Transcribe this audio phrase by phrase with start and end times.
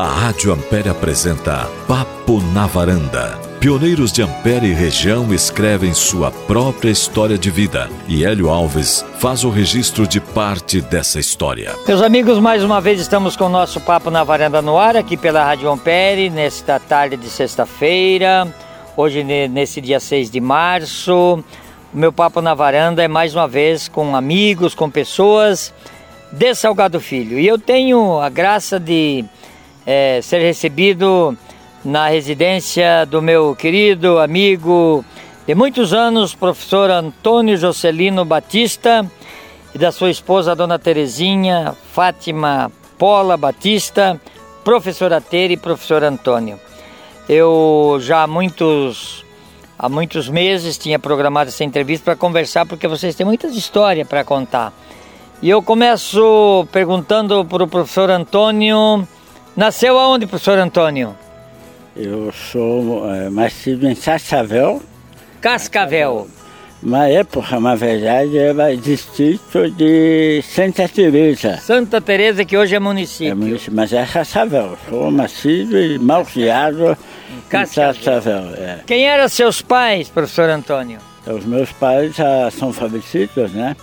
[0.00, 3.38] A Rádio Ampere apresenta Papo na Varanda.
[3.60, 9.44] Pioneiros de Ampere e região escrevem sua própria história de vida e Hélio Alves faz
[9.44, 11.76] o registro de parte dessa história.
[11.86, 15.18] Meus amigos, mais uma vez estamos com o nosso Papo na Varanda no ar, aqui
[15.18, 18.48] pela Rádio Ampere, nesta tarde de sexta-feira,
[18.96, 21.44] hoje nesse dia 6 de março.
[21.92, 25.74] O meu Papo na Varanda é mais uma vez com amigos, com pessoas
[26.32, 27.38] de Salgado Filho.
[27.38, 29.26] E eu tenho a graça de
[29.92, 31.36] é, ser recebido
[31.84, 35.04] na residência do meu querido amigo
[35.44, 39.04] de muitos anos, professor Antônio Jocelino Batista,
[39.74, 44.20] e da sua esposa, Dona Terezinha Fátima Pola Batista,
[44.62, 46.60] professora Tere e professor Antônio.
[47.28, 49.24] Eu já há muitos,
[49.76, 54.22] há muitos meses tinha programado essa entrevista para conversar, porque vocês têm muitas histórias para
[54.22, 54.72] contar.
[55.42, 59.04] E eu começo perguntando para o professor Antônio
[59.56, 61.16] Nasceu aonde, professor Antônio?
[61.96, 64.80] Eu sou é, nascido em Cascavel.
[65.40, 66.28] Cascavel.
[66.82, 71.58] Na época, na verdade, era distrito de Santa Teresa.
[71.58, 73.32] Santa Teresa, que hoje é município.
[73.32, 74.78] É município mas é Cascavel.
[74.88, 76.96] Sou nascido e mal criado
[77.30, 78.54] em Cascavel.
[78.54, 78.78] É.
[78.86, 81.00] Quem eram seus pais, professor Antônio?
[81.26, 83.76] Os meus pais já são falecidos, né?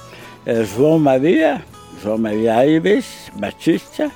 [0.44, 1.62] É João Maria,
[2.02, 4.10] João Maria Aires Batista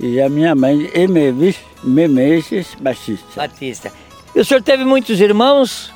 [0.00, 3.26] e a minha mãe, Emelis Memeses Batista.
[3.36, 3.92] Batista.
[4.34, 5.92] E o senhor teve muitos irmãos?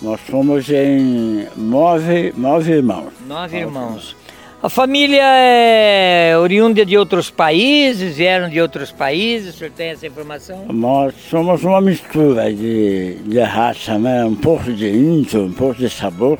[0.00, 3.12] Nós fomos em nove, nove irmãos.
[3.26, 4.16] Nove, irmãos.
[4.62, 10.06] A família é oriunda de outros países, vieram de outros países, o senhor tem essa
[10.06, 10.66] informação?
[10.72, 14.24] Nós somos uma mistura de, de raça, né?
[14.24, 16.38] Um pouco de índio, um pouco de sabor,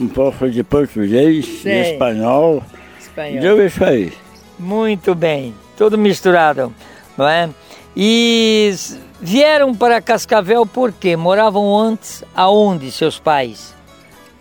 [0.00, 1.82] um pouco de português, Sei.
[1.82, 2.62] de espanhol.
[3.00, 3.40] Espanhol.
[3.40, 4.12] Deu isso aí.
[4.56, 6.72] Muito bem tudo misturado,
[7.16, 7.48] não é?
[7.96, 8.74] E
[9.20, 11.16] vieram para Cascavel por quê?
[11.16, 13.74] Moravam antes aonde seus pais?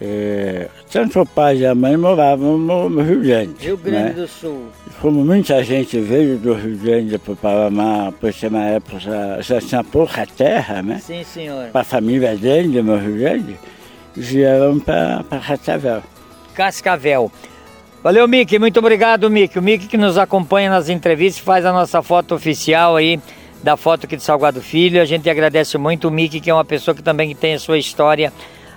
[0.05, 3.53] É, tanto o pai e a mãe moravam no, no Rio Grande.
[3.59, 4.09] Rio Grande né?
[4.09, 4.67] do Sul.
[4.99, 9.39] Como muita gente veio do Rio Grande para o Paraná, por ser uma época já,
[9.39, 10.99] já tinha pouca terra, né?
[10.99, 11.69] Sim, senhor.
[11.69, 13.57] Para a família dele no Rio Grande,
[14.13, 16.03] vieram para Cascavel.
[16.53, 17.31] Cascavel.
[18.03, 18.59] Valeu, Mickey.
[18.59, 19.57] Muito obrigado, Mickey.
[19.57, 23.17] O Mickey que nos acompanha nas entrevistas faz a nossa foto oficial aí
[23.63, 25.01] da foto aqui de Salgado Filho.
[25.01, 27.77] A gente agradece muito o Mickey, que é uma pessoa que também tem a sua
[27.77, 28.33] história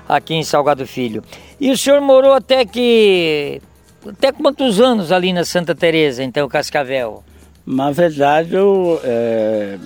[0.09, 1.25] aqui em Salgado Filho.
[1.61, 3.61] E o senhor morou até que.
[4.09, 7.25] Até quantos anos ali na Santa Teresa, então, Cascavel?
[7.67, 9.77] Na verdade, eu é,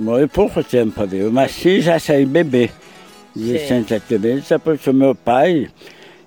[0.00, 1.18] morei pouco tempo ali.
[1.18, 2.70] Eu nasci já saí bebê
[3.36, 3.68] de Sim.
[3.68, 5.68] Santa Teresa, porque o meu pai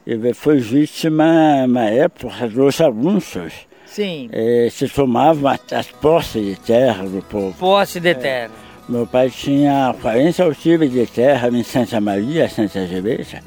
[0.05, 3.53] ele foi vítima na época dos anúncios.
[3.85, 4.29] Sim.
[4.31, 7.53] É, se tomavam as posses de terra do povo.
[7.59, 8.51] Posse de terra.
[8.87, 13.39] É, meu pai tinha 40 altivos de terra em Santa Maria, Santa Teresa.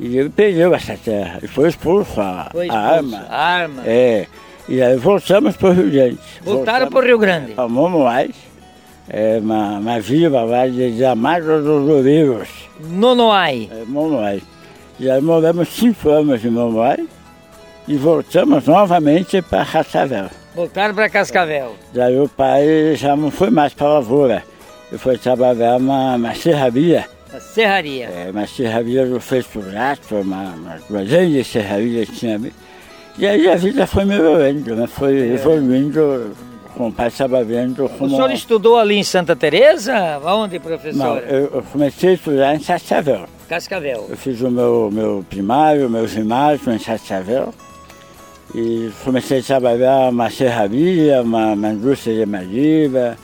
[0.00, 1.40] E ele perdeu essa terra.
[1.42, 3.26] E foi expulso a, foi expulso, a arma.
[3.28, 3.82] A arma.
[3.86, 4.26] É.
[4.68, 6.18] E aí voltamos para o Rio Grande.
[6.42, 7.52] Voltaram para o Rio Grande.
[7.52, 8.34] Para Momoais.
[9.08, 12.48] É uma, uma vila lá de Amado dos Olivos.
[12.78, 13.70] Nonoai.
[13.72, 14.42] É, Momoais.
[15.00, 17.08] E aí moramos cinco anos em Mamãe
[17.86, 20.28] e voltamos novamente para Cascavel.
[20.54, 21.76] Voltaram para Cascavel.
[21.94, 24.42] Daí o pai já não foi mais para a lavoura.
[24.90, 27.06] Ele foi trabalhar na serraria.
[27.32, 28.06] Na serraria?
[28.06, 30.54] É, na serraria do Feito Gato, uma,
[30.88, 32.52] uma grande serraria que tinha ali.
[33.16, 34.86] E aí a vida foi melhorando, né?
[34.88, 35.34] foi é.
[35.34, 36.34] evoluindo
[36.76, 38.06] com o pai trabalhando como...
[38.06, 40.20] O senhor estudou ali em Santa Teresa?
[40.24, 40.98] Onde, professor?
[40.98, 43.26] Não, eu, eu comecei a estudar em Cascavel.
[43.48, 44.06] Cascavel.
[44.10, 47.52] Eu fiz o meu, meu primário, meu ginásio em Cascavel.
[48.54, 53.16] E comecei a trabalhar uma serraria, uma, uma indústria de madeira.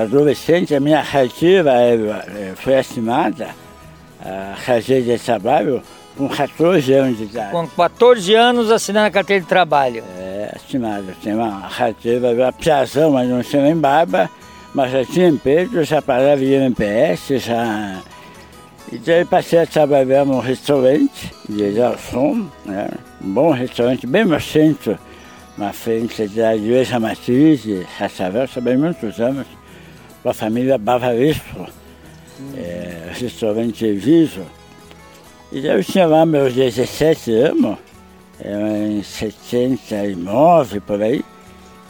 [0.00, 3.48] Adolescente, a minha carteira é, foi assinada,
[4.20, 5.82] a carteira de trabalho,
[6.16, 7.50] com 14 anos de idade.
[7.52, 10.04] Com 14 anos assinando a carteira de trabalho?
[10.18, 11.14] É, assinada.
[11.20, 14.28] Tinha uma carteira, uma piazão, mas não tinha nem barba,
[14.74, 18.02] mas já tinha emprego, já parava em MPS, já
[18.92, 22.90] e daí passei a trabalhar num restaurante de garçom, né?
[23.24, 24.98] um bom restaurante, bem no centro,
[25.56, 29.46] na frente da igreja matriz de Cascavel, trabalhei muitos anos
[30.22, 31.66] com a família Bavaresco,
[32.38, 32.52] hum.
[32.54, 34.44] é, restaurante Viso.
[35.50, 37.78] E daí eu tinha lá meus 17 anos,
[38.44, 41.24] é, em 79 por aí,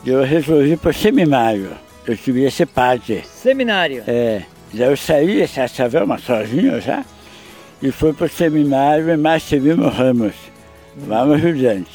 [0.05, 1.71] e eu resolvi para o seminário.
[2.07, 3.25] Eu queria ser padre.
[3.25, 4.05] Seminário?
[4.07, 4.43] É.
[4.75, 7.05] Já eu saí essa Savelma sozinho já
[7.83, 10.35] e fui para o seminário em Marcelino Ramos,
[11.07, 11.89] lá no Rio Grande.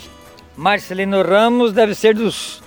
[0.56, 2.62] Marcelino Ramos deve ser dos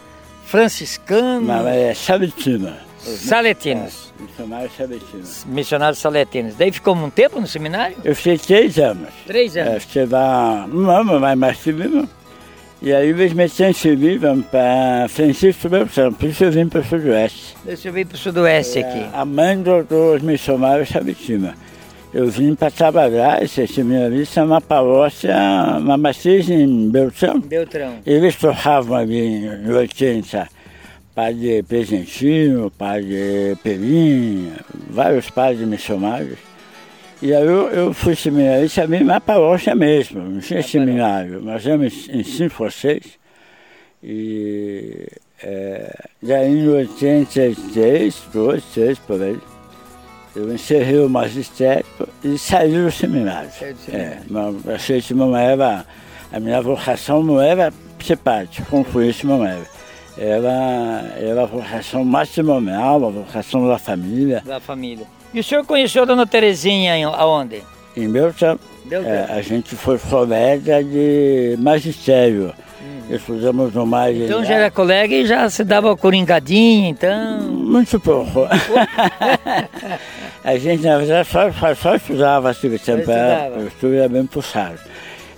[0.44, 1.46] franciscanos?
[1.46, 2.78] Não, é Salitina.
[2.98, 4.12] Saletinos.
[4.18, 5.44] É, missionários saletinos.
[5.46, 6.54] Missionários saletinos.
[6.54, 7.96] Daí ficou um tempo no seminário?
[8.04, 9.08] Eu fiquei três anos.
[9.26, 9.74] Três anos?
[9.74, 12.08] É, fiquei lá um ano, mais mais civil.
[12.82, 17.54] E aí, médecins civis vão para Francisco Beltrão, por isso eu vim para o Sudoeste.
[17.62, 19.10] Deixa eu vir para o Sudoeste é, aqui.
[19.12, 21.52] A mãe dos missionários saletinos.
[22.12, 25.36] Eu vim para trabalhar, esse seminarista, na paróquia,
[25.78, 27.38] uma matriz em Beltrão.
[27.38, 27.98] Beltrão.
[28.06, 30.48] Eles tocavam ali em 80,
[31.14, 34.52] padre Presentinho, padre Perim,
[34.88, 36.49] vários padres missionários.
[37.22, 41.42] E aí eu, eu fui seminarista mesmo na paróquia mesmo, não tinha seminário.
[41.42, 43.18] Nós éramos em cinco ou seis.
[44.02, 45.06] E
[45.42, 49.38] é, daí em 83, 2, 3 por aí,
[50.34, 51.84] eu encerrei o magistério
[52.24, 53.50] e saí do seminário.
[53.50, 54.12] Saiu do seminário.
[54.12, 55.84] É, mas achei que não era,
[56.32, 57.70] a minha vocação não era
[58.02, 59.66] ser padre, concluir isso não era.
[60.16, 64.42] Era, era a vocação matrimonial, a vocação da família.
[64.44, 65.06] Da família.
[65.32, 67.62] E o senhor conheceu a dona Terezinha em- aonde?
[67.96, 68.58] Em Beltrão,
[68.90, 72.52] é, a gente foi colega de magistério.
[73.10, 74.16] Estudamos no mais.
[74.16, 77.40] Então já era colega e já se dava coringadinha, então.
[77.42, 78.46] Muito pouco.
[80.44, 83.00] a gente, na verdade, só, só, só estudava assim, sempre.
[83.02, 83.58] estudava.
[83.58, 84.78] O estudo era bem puxado.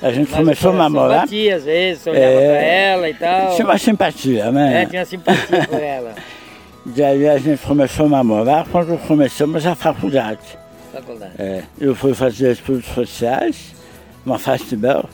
[0.02, 1.20] A gente Mas começou a namorar.
[1.20, 2.48] Simpatia, às vezes, olhava É.
[2.48, 3.54] pra ela e tal.
[3.54, 4.82] Tinha uma simpatia, né?
[4.82, 6.14] É, tinha simpatia por ela.
[6.84, 10.40] Daí a gente começou a namorar quando começamos a faculdade.
[10.92, 11.32] Faculdade.
[11.38, 13.74] É, eu fui fazer estudos sociais,
[14.26, 15.08] uma festival,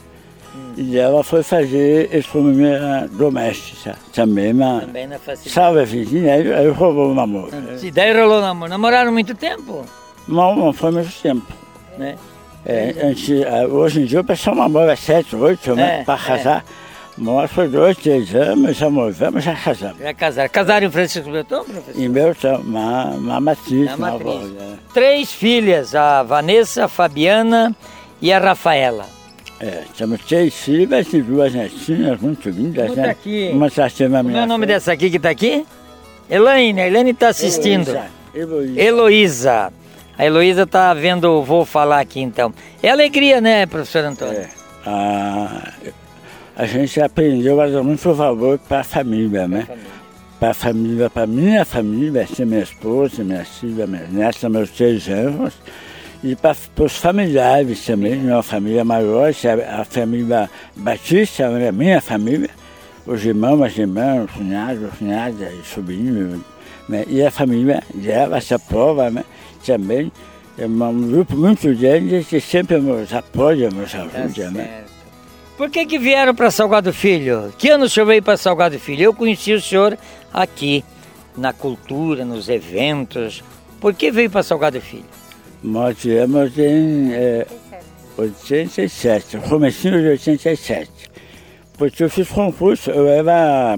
[0.75, 5.49] e ela foi fazer economia doméstica, também na Também na facilidade.
[5.51, 7.51] sala vizinha, aí, aí rolou o namoro.
[7.81, 8.69] E daí rolou namoro.
[8.71, 9.85] Namoraram muito tempo,
[10.27, 11.45] Não, não foi muito tempo.
[11.97, 12.15] né?
[12.65, 16.63] É, antes, ah, hoje em dia o pessoal namora sete, oito, né, É, para é.
[17.19, 19.97] Nós foi dois, três anos, já movemos, já casamos.
[19.99, 20.49] Já casaram.
[20.49, 22.01] Casaram em Francisco Beltrão, professor?
[22.01, 22.33] Em meu
[22.63, 24.27] uma, uma matriz, Na matriz.
[24.27, 24.77] avó, né?
[24.93, 27.75] Três filhas, a Vanessa, a Fabiana
[28.21, 29.05] e a Rafaela.
[29.59, 33.09] É, temos três filhas e duas netinhas muito lindas, Uma tá né?
[33.09, 33.49] aqui.
[33.53, 34.75] Uma está sendo a Como minha é o nome filha.
[34.75, 35.65] dessa aqui que tá aqui?
[36.29, 37.89] Elaine, a Elaine tá assistindo.
[38.33, 38.79] Heloísa.
[38.81, 39.73] Heloísa.
[40.17, 42.53] A Heloísa tá vendo o vô falar aqui então.
[42.81, 44.39] É alegria, né, professor Antônio?
[44.39, 44.49] É,
[44.85, 45.73] a,
[46.59, 49.65] a gente aprendeu a dar muito valor para a família, né?
[50.37, 55.07] Para a família, para minha família, ser minha esposa, minha filha, minha neta, meus três
[55.07, 55.53] anos.
[56.21, 56.53] E para
[56.83, 61.69] os familiares também, minha família maior, que é a família Batista, né?
[61.69, 62.49] a minha família,
[63.07, 66.41] os irmãos, as irmãs, os cunhados, os cunhadas, os sobrinhos,
[66.89, 67.05] né?
[67.07, 69.23] e a família dela, essa prova, né?
[69.65, 70.11] também.
[70.57, 74.88] É um grupo muito grande que sempre nos apoia, nos Tá ajuda, né?
[75.59, 77.53] Por que que vieram para Salgado Filho?
[77.57, 79.03] Que ano o senhor veio para Salgado Filho?
[79.03, 79.97] Eu conheci o senhor
[80.33, 80.85] aqui,
[81.35, 83.43] na cultura, nos eventos.
[83.77, 85.03] Por que veio para Salgado Filho?
[85.61, 87.45] Nós viemos em é,
[88.17, 90.89] 87, comecinho de 87.
[91.77, 93.75] Porque eu fiz concurso, eu era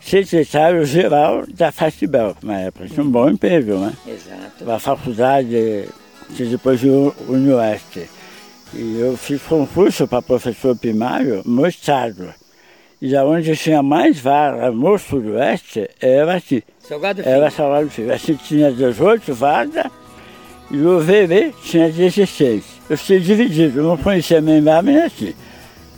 [0.00, 2.88] secretário-geral da Fastibel, na época.
[2.88, 3.92] Tinha um bom emprego, né?
[4.06, 4.64] Exato.
[4.64, 5.90] Da faculdade,
[6.34, 8.08] que depois virou Unioeste.
[8.74, 12.34] E eu fiz concurso para professor primário no estado.
[13.00, 16.64] E aonde tinha mais vaga no sudoeste era aqui.
[16.80, 17.34] Salgado Filho.
[17.34, 18.12] Era salário filho.
[18.12, 19.86] Assim tinha 18 vagas
[20.70, 22.64] e o VB tinha 16.
[22.88, 25.36] Eu fiquei dividido, não conhecia nem lá nem aqui.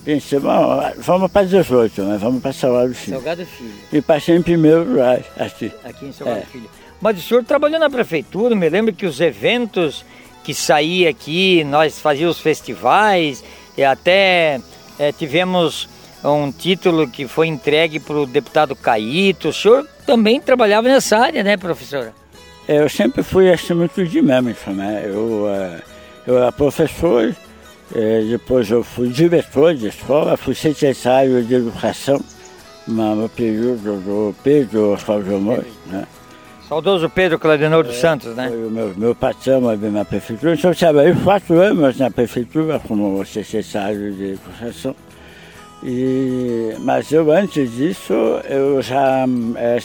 [0.04, 2.18] Pensei, bom, vamos para 18, né?
[2.18, 3.16] vamos para salário filho.
[3.16, 5.70] Salgado Filho, E passei em primeiro lugar aqui.
[5.84, 6.42] aqui em Salgado É.
[6.46, 6.68] Filho.
[7.00, 10.04] Mas o senhor trabalhou na prefeitura, me lembro que os eventos
[10.48, 13.44] que saía aqui, nós fazíamos festivais
[13.76, 14.58] e até
[14.98, 15.86] eh, tivemos
[16.24, 19.50] um título que foi entregue para o deputado Caíto.
[19.50, 22.14] O senhor também trabalhava nessa área, né, professora?
[22.66, 25.02] É, Eu sempre fui assim muito dinâmico, né?
[25.04, 25.82] Eu, eh,
[26.26, 27.36] eu era professor,
[27.94, 32.24] eh, depois eu fui diretor de escola, fui secretário de educação
[32.86, 36.06] no período do Pedro Oswaldo Moura, né?
[36.68, 38.48] Saudoso Pedro Claudinor dos Santos, né?
[38.48, 40.52] Foi o meu, meu patrão na prefeitura.
[40.52, 44.94] Então, eu trabalhei quatro anos na prefeitura como secretário de educação.
[45.82, 48.12] E, mas eu, antes disso,
[48.50, 49.24] eu já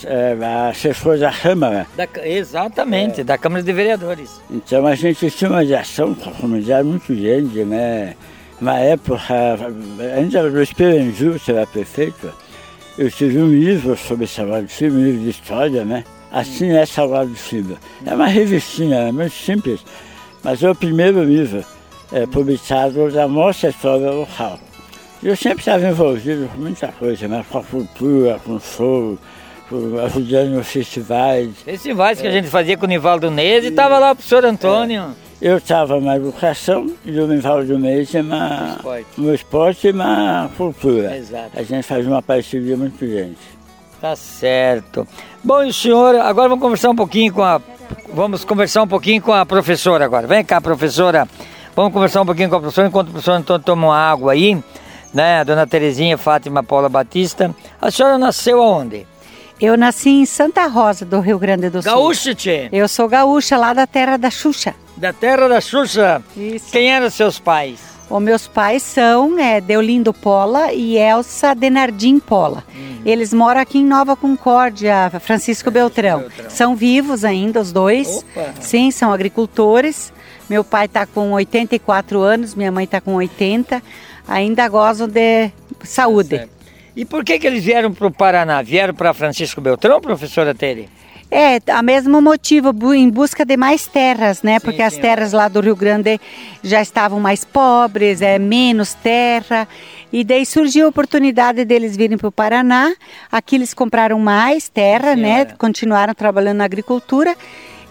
[0.04, 1.88] era assessor da Câmara.
[1.96, 4.42] Da exatamente, da Câmara de Vereadores.
[4.52, 8.16] Então a gente tinha uma ação com a comunidade muito grande, né?
[8.60, 9.22] Na época,
[10.18, 12.30] ainda do Esperanju, que era prefeito,
[12.98, 16.04] eu tive um livro sobre Salvador um livro de história, né?
[16.34, 17.78] Assim é Salvador de Filho.
[18.04, 19.82] É uma revistinha, é muito simples,
[20.44, 21.64] mas é o primeiro livro
[22.12, 24.60] é, publicado da nossa história local.
[25.22, 27.46] Eu sempre estava envolvido com muita coisa, né?
[27.52, 29.18] com a cultura, com o show,
[30.06, 31.52] ajudando nos festivais.
[31.64, 35.16] Festivais que a gente fazia com o Nivaldo Neves e estava lá o professor Antônio.
[35.40, 38.80] Eu estava na educação e o Nivaldo Neves na,
[39.16, 41.16] no esporte e na cultura.
[41.16, 41.52] Exato.
[41.60, 43.38] A gente faz uma parceria muito grande.
[44.04, 45.08] Tá certo.
[45.42, 47.62] Bom, e o senhor, agora vamos conversar um pouquinho com a.
[48.14, 50.28] Vamos conversar um pouquinho com a professora agora.
[50.28, 51.26] Vem cá, professora.
[51.74, 54.62] Vamos conversar um pouquinho com a professora enquanto o professor Antônio toma uma água aí,
[55.14, 55.40] né?
[55.40, 57.56] A dona Terezinha Fátima Paula Batista.
[57.82, 59.08] A senhora nasceu aonde?
[59.58, 61.90] Eu nasci em Santa Rosa, do Rio Grande do Sul.
[61.90, 62.68] Gaúcha, tchê.
[62.74, 64.76] Eu sou gaúcha, lá da terra da Xuxa.
[64.98, 66.22] Da terra da Xuxa.
[66.36, 66.70] Isso.
[66.74, 67.93] Quem eram seus pais?
[68.14, 72.64] Os meus pais são é, Deolindo Pola e Elsa Denardim Pola.
[73.04, 76.20] Eles moram aqui em Nova Concórdia, Francisco Beltrão.
[76.20, 76.48] Beltrão.
[76.48, 78.24] São vivos ainda, os dois.
[78.36, 78.54] Opa.
[78.62, 80.14] Sim, são agricultores.
[80.48, 83.82] Meu pai está com 84 anos, minha mãe está com 80.
[84.28, 85.50] Ainda gozam de
[85.84, 86.38] saúde.
[86.38, 86.52] Certo.
[86.96, 88.62] E por que que eles vieram para o Paraná?
[88.62, 90.88] Vieram para Francisco Beltrão, professora Tere?
[91.36, 94.60] É, a mesmo motivo, em busca de mais terras, né?
[94.60, 96.22] Sim, Porque as sim, terras lá do Rio Grande
[96.62, 99.68] já estavam mais pobres, é menos terra.
[100.12, 102.94] E daí surgiu a oportunidade deles virem para o Paraná.
[103.32, 105.38] Aqui eles compraram mais terra, Sim, né?
[105.38, 105.56] senhora.
[105.58, 107.36] Continuaram trabalhando na agricultura.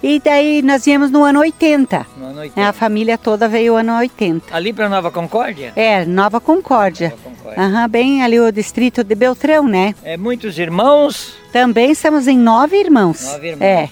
[0.02, 2.06] E daí nós viemos no ano 80.
[2.16, 2.60] No ano 80.
[2.60, 2.66] né?
[2.68, 4.54] A família toda veio no ano 80.
[4.54, 5.72] Ali para Nova Concórdia?
[5.76, 7.10] É, Nova Concórdia.
[7.10, 7.62] Nova Concórdia.
[7.62, 9.94] Aham, bem ali o distrito de Beltrão, né?
[10.02, 13.24] É, muitos irmãos Também estamos em nove irmãos.
[13.32, 13.62] Nove irmãos.
[13.64, 13.88] É.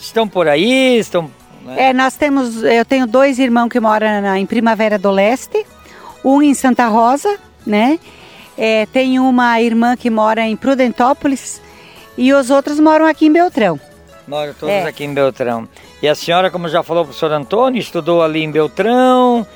[0.00, 1.30] estão por aí, estão...
[1.64, 1.90] né?
[1.90, 5.64] É, nós temos, eu tenho dois irmãos que moram na- em Primavera do Leste,
[6.24, 7.98] um em Santa Rosa, né?
[8.58, 11.60] É, tem uma irmã que mora em Prudentópolis
[12.18, 13.78] e os outros moram aqui em Beltrão.
[14.26, 14.86] Moram todos É.
[14.86, 15.68] aqui em Beltrão.
[16.02, 19.46] E a senhora, como já falou o professor Antônio, estudou ali em Beltrão,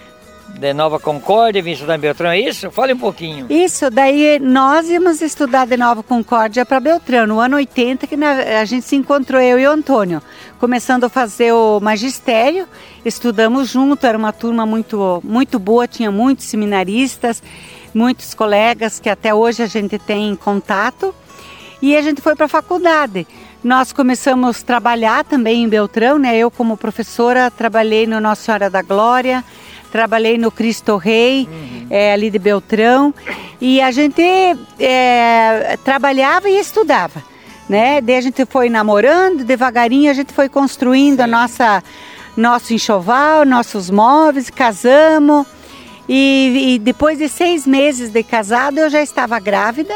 [0.48, 2.70] de Nova Concórdia, vim estudar em Beltrão, é isso?
[2.70, 3.46] Fale um pouquinho.
[3.50, 8.64] Isso, daí nós íamos estudar de Nova Concórdia para Beltrão, no ano 80, que a
[8.64, 10.22] gente se encontrou, eu e o Antônio,
[10.58, 12.66] começando a fazer o magistério,
[13.04, 17.42] estudamos junto, era uma turma muito, muito boa, tinha muitos seminaristas,
[17.94, 21.14] muitos colegas que até hoje a gente tem contato,
[21.80, 23.26] e a gente foi para a faculdade.
[23.62, 26.36] Nós começamos a trabalhar também em Beltrão, né?
[26.36, 29.44] Eu como professora trabalhei no Nossa Senhora da Glória,
[29.90, 31.48] trabalhei no Cristo Rei,
[31.90, 33.12] eh, ali de Beltrão,
[33.60, 34.22] e a gente
[34.78, 37.20] eh, trabalhava e estudava,
[37.68, 38.00] né?
[38.00, 41.82] Daí a gente foi namorando, devagarinho a gente foi construindo a nossa
[42.36, 45.44] nosso enxoval, nossos móveis, casamos.
[46.08, 49.92] E, e depois de seis meses de casado, eu já estava grávida.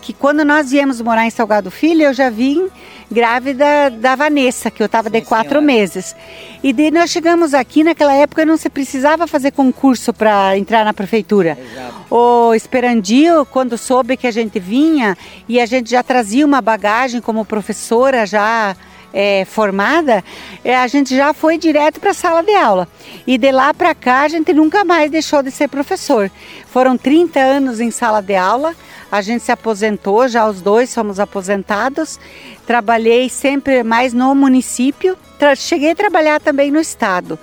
[0.00, 2.68] Que quando nós viemos morar em Salgado Filho, eu já vim
[3.10, 5.66] grávida da Vanessa, que eu estava de quatro senhora.
[5.66, 6.14] meses.
[6.62, 10.94] E daí nós chegamos aqui, naquela época não se precisava fazer concurso para entrar na
[10.94, 11.58] prefeitura.
[11.60, 12.14] Exato.
[12.14, 15.16] O Esperandio, quando soube que a gente vinha
[15.48, 18.76] e a gente já trazia uma bagagem como professora já
[19.12, 20.24] é, formada,
[20.64, 22.88] é, a gente já foi direto para a sala de aula.
[23.26, 26.30] E de lá para cá a gente nunca mais deixou de ser professor.
[26.66, 28.74] Foram 30 anos em sala de aula,
[29.10, 32.18] a gente se aposentou, já os dois somos aposentados.
[32.66, 35.16] Trabalhei sempre mais no município,
[35.56, 37.38] cheguei a trabalhar também no estado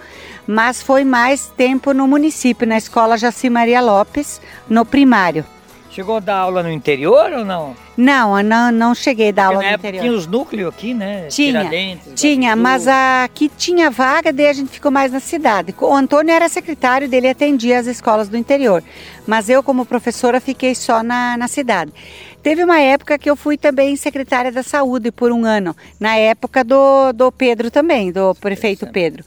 [0.47, 5.45] mas foi mais tempo no município, na escola Jaci Maria Lopes, no primário.
[5.91, 7.75] Chegou a dar aula no interior ou não?
[7.97, 10.01] Não, eu não, não cheguei a dar Porque aula na época interior.
[10.03, 11.27] tinha os núcleos aqui, né?
[11.29, 15.73] Tinha, Tiradentes, tinha, mas aqui tinha vaga, daí a gente ficou mais na cidade.
[15.81, 18.83] O Antônio era secretário dele atendia as escolas do interior,
[19.25, 21.91] mas eu como professora fiquei só na, na cidade.
[22.43, 26.63] Teve uma época que eu fui também secretária da saúde por um ano, na época
[26.63, 29.23] do, do Pedro também, do prefeito Pedro.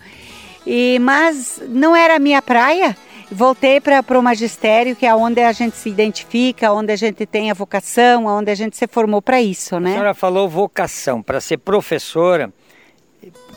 [0.64, 2.96] E, mas não era a minha praia,
[3.30, 7.50] voltei para o magistério, que é onde a gente se identifica, onde a gente tem
[7.50, 9.92] a vocação, onde a gente se formou para isso, A né?
[9.92, 11.22] senhora falou vocação.
[11.22, 12.52] Para ser professora,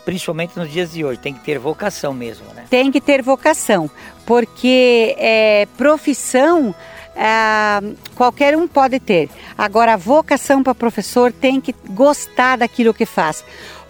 [0.06, 2.66] principalmente nos dias de hoje, tem que ter vocação mesmo, né?
[2.70, 3.90] Tem que ter vocação,
[4.26, 6.76] porque é, profissão
[7.16, 7.82] ah,
[8.16, 9.30] qualquer um pode ter.
[9.58, 13.44] Agora, a vocação para professor tem que gostar daquilo que faz,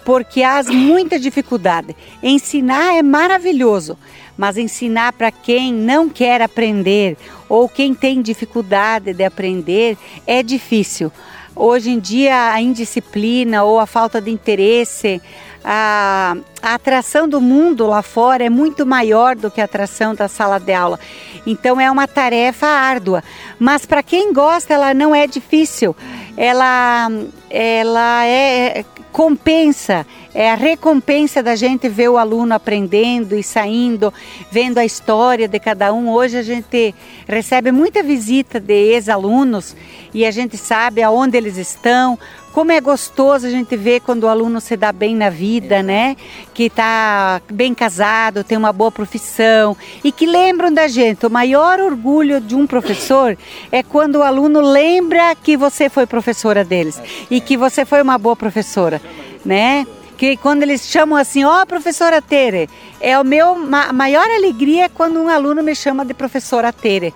[0.06, 1.96] porque há muita dificuldade.
[2.22, 3.98] Ensinar é maravilhoso,
[4.38, 11.12] mas ensinar para quem não quer aprender ou quem tem dificuldade de aprender é difícil.
[11.56, 15.22] Hoje em dia, a indisciplina ou a falta de interesse,
[15.64, 20.28] a, a atração do mundo lá fora é muito maior do que a atração da
[20.28, 21.00] sala de aula.
[21.46, 23.24] Então é uma tarefa árdua,
[23.60, 25.96] mas para quem gosta ela não é difícil.
[26.36, 27.08] Ela,
[27.50, 28.84] ela é
[29.14, 34.12] compensa, é a recompensa da gente ver o aluno aprendendo e saindo,
[34.52, 36.10] vendo a história de cada um.
[36.10, 36.96] Hoje a gente
[37.28, 39.76] recebe muita visita de ex-alunos
[40.14, 42.18] e a gente sabe aonde eles estão,
[42.54, 46.16] como é gostoso a gente ver quando o aluno se dá bem na vida, né?
[46.54, 51.26] Que está bem casado, tem uma boa profissão e que lembram da gente.
[51.26, 53.36] O maior orgulho de um professor
[53.72, 58.20] é quando o aluno lembra que você foi professora deles e que você foi uma
[58.20, 59.02] boa professora,
[59.44, 59.86] né?
[60.18, 62.70] que quando eles chamam assim, ó oh, professora Tere,
[63.02, 67.14] é o meu ma maior alegria quando um aluno me chama de professora Tere.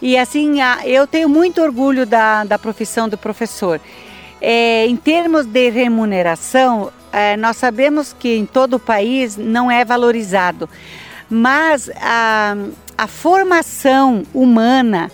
[0.00, 3.78] E assim, eu tenho muito orgulho da, da profissão do professor.
[4.40, 9.84] É, em termos de remuneração, é, nós sabemos que em todo o país não é
[9.84, 10.66] valorizado,
[11.28, 12.56] mas a,
[12.96, 15.10] a formação humana,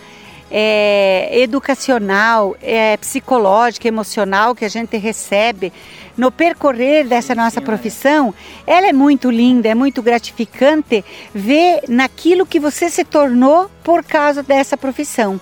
[0.48, 5.72] é, educacional, é, psicológica, emocional que a gente recebe
[6.16, 8.34] no percorrer dessa nossa profissão,
[8.66, 11.04] ela é muito linda, é muito gratificante
[11.34, 15.40] ver naquilo que você se tornou por causa dessa profissão.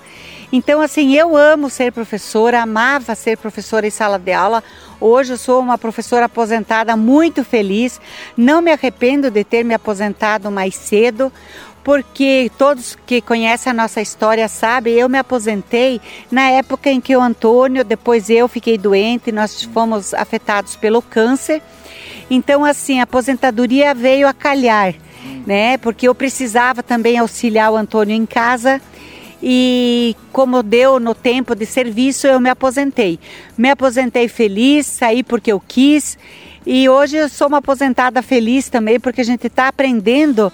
[0.53, 4.63] Então, assim, eu amo ser professora, amava ser professora em sala de aula.
[5.01, 8.01] Hoje eu sou uma professora aposentada muito feliz.
[8.37, 11.33] Não me arrependo de ter me aposentado mais cedo,
[11.85, 16.01] porque todos que conhecem a nossa história sabem, eu me aposentei
[16.31, 21.63] na época em que o Antônio, depois eu fiquei doente, nós fomos afetados pelo câncer.
[22.31, 24.95] Então, assim, a aposentadoria veio a calhar,
[25.47, 25.77] né?
[25.77, 28.81] Porque eu precisava também auxiliar o Antônio em casa
[29.43, 33.21] e como deu no tempo de serviço, eu me aposentei.
[33.59, 36.17] Me aposentei feliz, saí porque eu quis
[36.67, 40.51] e hoje eu sou uma aposentada feliz também porque a gente está aprendendo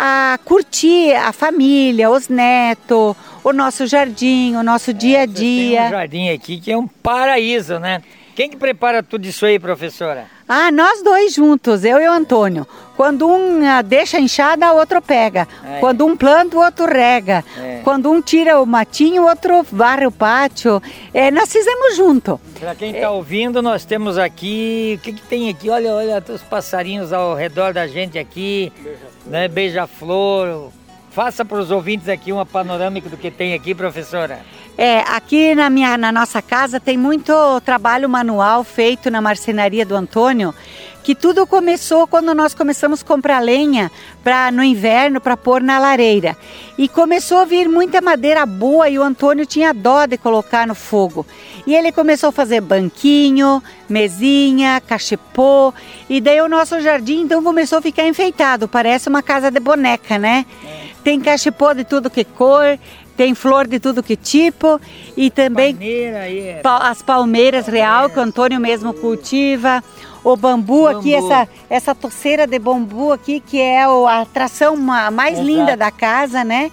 [0.00, 5.80] a curtir a família, os netos, o nosso jardim, o nosso dia a dia.
[5.80, 8.00] Tem um jardim aqui que é um paraíso, né?
[8.38, 10.26] Quem que prepara tudo isso aí, professora?
[10.48, 12.64] Ah, nós dois juntos, eu e o Antônio.
[12.96, 15.48] Quando um uh, deixa enxada, o outro pega.
[15.64, 15.80] É.
[15.80, 17.44] Quando um planta, o outro rega.
[17.58, 17.80] É.
[17.82, 20.80] Quando um tira o matinho, o outro varre o pátio.
[21.12, 22.40] É, nós fizemos junto.
[22.60, 23.08] Para quem está é.
[23.08, 25.00] ouvindo, nós temos aqui.
[25.00, 25.68] O que, que tem aqui?
[25.68, 28.72] Olha, olha os passarinhos ao redor da gente aqui.
[28.76, 29.32] Beija-flor.
[29.32, 29.48] Né?
[29.48, 30.70] Beija-flor.
[31.10, 34.38] Faça para os ouvintes aqui uma panorâmica do que tem aqui, professora.
[34.80, 39.96] É, aqui na, minha, na nossa casa tem muito trabalho manual feito na marcenaria do
[39.96, 40.54] Antônio,
[41.02, 43.90] que tudo começou quando nós começamos a comprar lenha
[44.22, 46.36] para no inverno para pôr na lareira.
[46.78, 50.76] E começou a vir muita madeira boa e o Antônio tinha dó de colocar no
[50.76, 51.26] fogo.
[51.66, 55.74] E ele começou a fazer banquinho, mesinha, cachepô,
[56.08, 60.18] e daí o nosso jardim então começou a ficar enfeitado, parece uma casa de boneca,
[60.18, 60.46] né?
[60.64, 60.88] É.
[61.02, 62.78] Tem cachepô de tudo que cor,
[63.18, 64.80] tem flor de tudo que tipo
[65.16, 69.82] e também Palmeira, as palmeiras real que o Antônio mesmo cultiva.
[70.22, 75.34] O bambu, bambu, aqui, essa, essa toceira de bambu aqui, que é a atração mais
[75.34, 75.46] Exato.
[75.46, 76.70] linda da casa, né?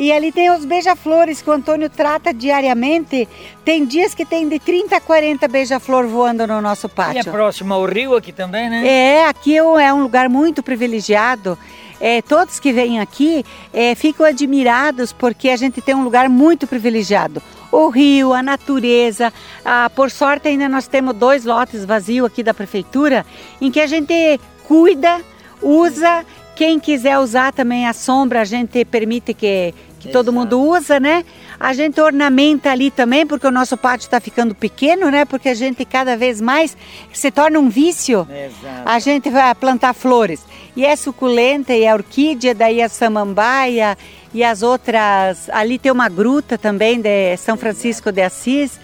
[0.00, 3.28] E ali tem os beija-flores que o Antônio trata diariamente.
[3.62, 7.16] Tem dias que tem de 30 a 40 beija-flor voando no nosso pátio.
[7.16, 8.86] E é próximo ao rio aqui também, né?
[8.86, 11.58] É, aqui é um lugar muito privilegiado
[12.00, 16.66] é, todos que vêm aqui é, ficam admirados porque a gente tem um lugar muito
[16.66, 17.42] privilegiado.
[17.70, 19.30] O rio, a natureza,
[19.62, 23.24] a, por sorte ainda nós temos dois lotes vazios aqui da prefeitura
[23.60, 25.20] em que a gente cuida,
[25.62, 26.24] usa,
[26.56, 31.24] quem quiser usar também a sombra a gente permite que, que todo mundo usa, né?
[31.58, 35.26] A gente ornamenta ali também, porque o nosso pátio está ficando pequeno, né?
[35.26, 36.76] Porque a gente cada vez mais
[37.12, 38.26] se torna um vício.
[38.30, 38.82] Exato.
[38.88, 40.44] A gente vai plantar flores.
[40.74, 43.96] E é suculenta e é orquídea, daí a samambaia
[44.32, 45.50] e as outras.
[45.50, 48.80] Ali tem uma gruta também de São Francisco de Assis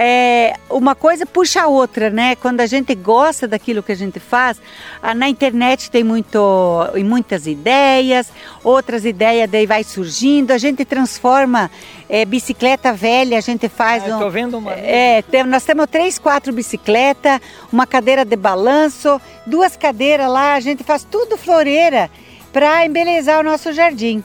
[0.00, 2.36] é, uma coisa puxa a outra, né?
[2.36, 4.60] Quando a gente gosta daquilo que a gente faz,
[5.16, 6.38] na internet tem muito,
[7.04, 8.30] muitas ideias,
[8.62, 11.68] outras ideias daí vai surgindo, a gente transforma
[12.08, 14.08] é, bicicleta velha, a gente faz.
[14.08, 14.72] Ah, um, vendo uma.
[14.72, 17.40] É, tem, nós temos três, quatro bicicletas,
[17.72, 22.08] uma cadeira de balanço, duas cadeiras lá, a gente faz tudo floreira
[22.52, 24.22] para embelezar o nosso jardim.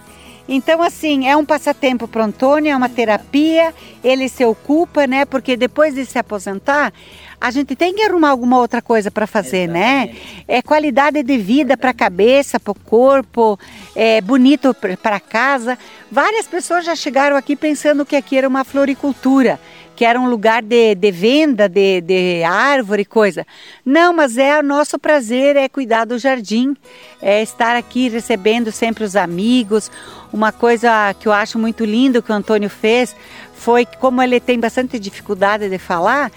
[0.47, 5.23] Então, assim, é um passatempo para o Antônio, é uma terapia, ele se ocupa, né?
[5.25, 6.93] Porque depois de se aposentar,
[7.39, 10.03] a gente tem que arrumar alguma outra coisa para fazer, né?
[10.03, 10.37] Exatamente.
[10.37, 10.43] né?
[10.47, 13.59] É qualidade de vida para a cabeça, para o corpo,
[13.95, 15.77] é bonito para casa.
[16.11, 19.59] Várias pessoas já chegaram aqui pensando que aqui era uma floricultura
[19.95, 23.45] que era um lugar de, de venda de, de árvore, coisa.
[23.85, 26.75] Não, mas é o nosso prazer, é cuidar do jardim,
[27.21, 29.91] é estar aqui recebendo sempre os amigos.
[30.31, 33.15] Uma coisa que eu acho muito lindo que o Antônio fez
[33.53, 36.31] foi que, como ele tem bastante dificuldade de falar,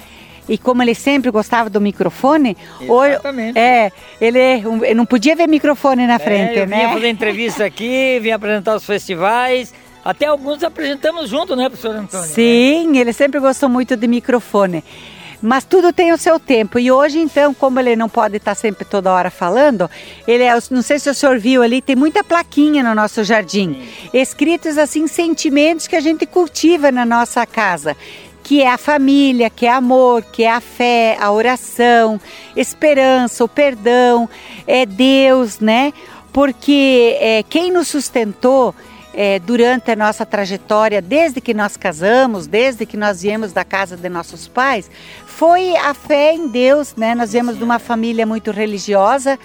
[0.49, 3.51] e como ele sempre gostava do microfone, Exatamente.
[3.51, 3.91] hoje, é,
[4.21, 6.77] ele, ele não podia ver microfone na É, frente, eu né?
[6.77, 9.75] vinha fazer entrevista aqui, vinha apresentar os festivais.
[10.07, 12.29] Até alguns apresentamos junto, né, professor Antônio?
[12.29, 14.85] Sim, ele sempre gostou muito de microfone.
[15.43, 16.79] Mas tudo tem o seu tempo.
[16.79, 19.91] E hoje, então, como ele não pode estar sempre toda hora falando,
[20.25, 23.83] ele é, não sei se o senhor viu ali, tem muita plaquinha no nosso jardim.
[24.15, 27.97] Escritos assim, sentimentos que a gente cultiva na nossa casa.
[28.45, 32.21] Que é a família, que é amor, que é a fé, a oração,
[32.55, 34.31] esperança, o perdão,
[34.69, 35.93] é Deus, né?
[36.33, 38.73] Porque é, quem nos sustentou
[39.17, 43.97] é, durante a nossa trajetória, desde que nós casamos, desde que nós viemos da casa
[43.97, 44.91] de nossos pais,
[45.25, 47.15] foi a fé em Deus, né?
[47.15, 49.39] Nós viemos de uma família muito religiosa,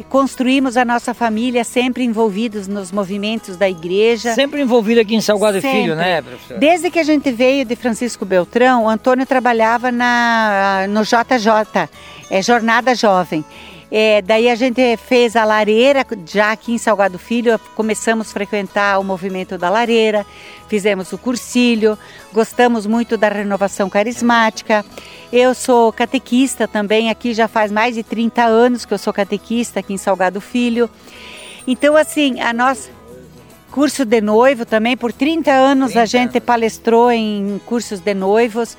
[0.00, 4.34] e construímos a nossa família sempre envolvidos nos movimentos da igreja.
[4.34, 5.82] Sempre envolvido aqui em Salgado Sempre.
[5.82, 6.58] Filho, né, professor?
[6.58, 11.88] Desde que a gente veio de Francisco Beltrão, o Antônio trabalhava na, no JJ,
[12.30, 13.44] é Jornada Jovem.
[13.94, 18.98] É, daí a gente fez a lareira, já aqui em Salgado Filho, começamos a frequentar
[18.98, 20.24] o movimento da lareira,
[20.66, 21.98] fizemos o cursilho,
[22.32, 24.82] gostamos muito da renovação carismática.
[25.30, 29.80] Eu sou catequista também, aqui já faz mais de 30 anos que eu sou catequista
[29.80, 30.88] aqui em Salgado Filho.
[31.66, 32.88] Então, assim, a nossa
[33.72, 38.76] curso de noivo também, por 30 anos a gente palestrou em cursos de noivos.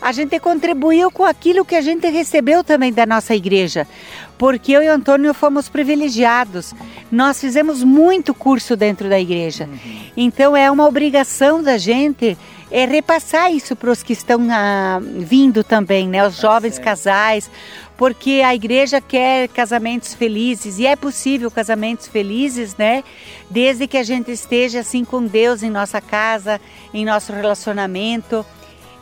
[0.00, 3.88] A gente contribuiu com aquilo que a gente recebeu também da nossa igreja,
[4.38, 6.74] porque eu e o Antônio fomos privilegiados.
[7.10, 9.68] Nós fizemos muito curso dentro da igreja.
[10.16, 12.36] Então é uma obrigação da gente
[12.70, 16.26] é repassar isso para os que estão ah, vindo também, né?
[16.26, 17.48] Os jovens casais,
[17.96, 23.04] porque a igreja quer casamentos felizes e é possível casamentos felizes, né?
[23.48, 26.60] Desde que a gente esteja assim com Deus em nossa casa,
[26.92, 28.44] em nosso relacionamento.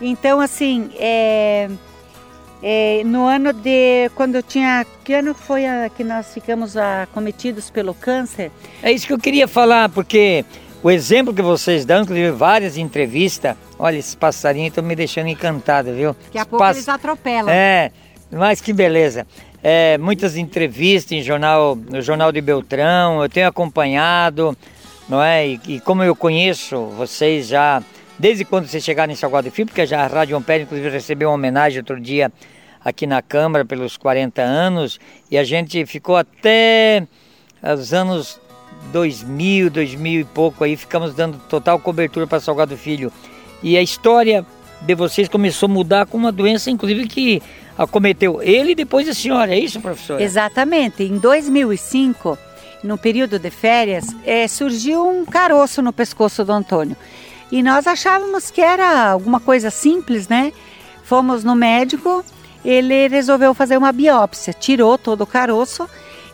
[0.00, 1.70] Então, assim, é,
[2.66, 4.08] é, no ano de.
[4.14, 4.86] Quando eu tinha.
[5.04, 8.50] Que ano foi a, que nós ficamos acometidos pelo câncer?
[8.82, 10.42] É isso que eu queria falar, porque
[10.82, 15.92] o exemplo que vocês dão, inclusive várias entrevistas, olha, esses passarinhos estão me deixando encantado,
[15.92, 16.16] viu?
[16.24, 17.50] Daqui a pouco pass- eles atropelam.
[17.52, 17.90] É,
[18.32, 19.26] mas que beleza.
[19.62, 24.56] É, muitas entrevistas em jornal, no Jornal de Beltrão, eu tenho acompanhado,
[25.06, 25.46] não é?
[25.48, 27.82] E, e como eu conheço vocês já,
[28.18, 31.34] desde quando vocês chegaram em Salgado Filho, porque já a Rádio Ampere, inclusive, recebeu uma
[31.34, 32.30] homenagem outro dia
[32.84, 37.06] aqui na Câmara pelos 40 anos, e a gente ficou até
[37.62, 38.38] os anos
[38.92, 43.12] 2000, 2000 e pouco aí, ficamos dando total cobertura para Salgado Filho.
[43.62, 44.44] E a história
[44.82, 47.42] de vocês começou a mudar com uma doença, inclusive, que
[47.76, 50.22] acometeu ele e depois a senhora, é isso, professora?
[50.22, 51.02] Exatamente.
[51.02, 52.38] Em 2005,
[52.82, 56.96] no período de férias, eh, surgiu um caroço no pescoço do Antônio.
[57.50, 60.52] E nós achávamos que era alguma coisa simples, né?
[61.02, 62.24] Fomos no médico,
[62.64, 65.88] ele resolveu fazer uma biópsia, tirou todo o caroço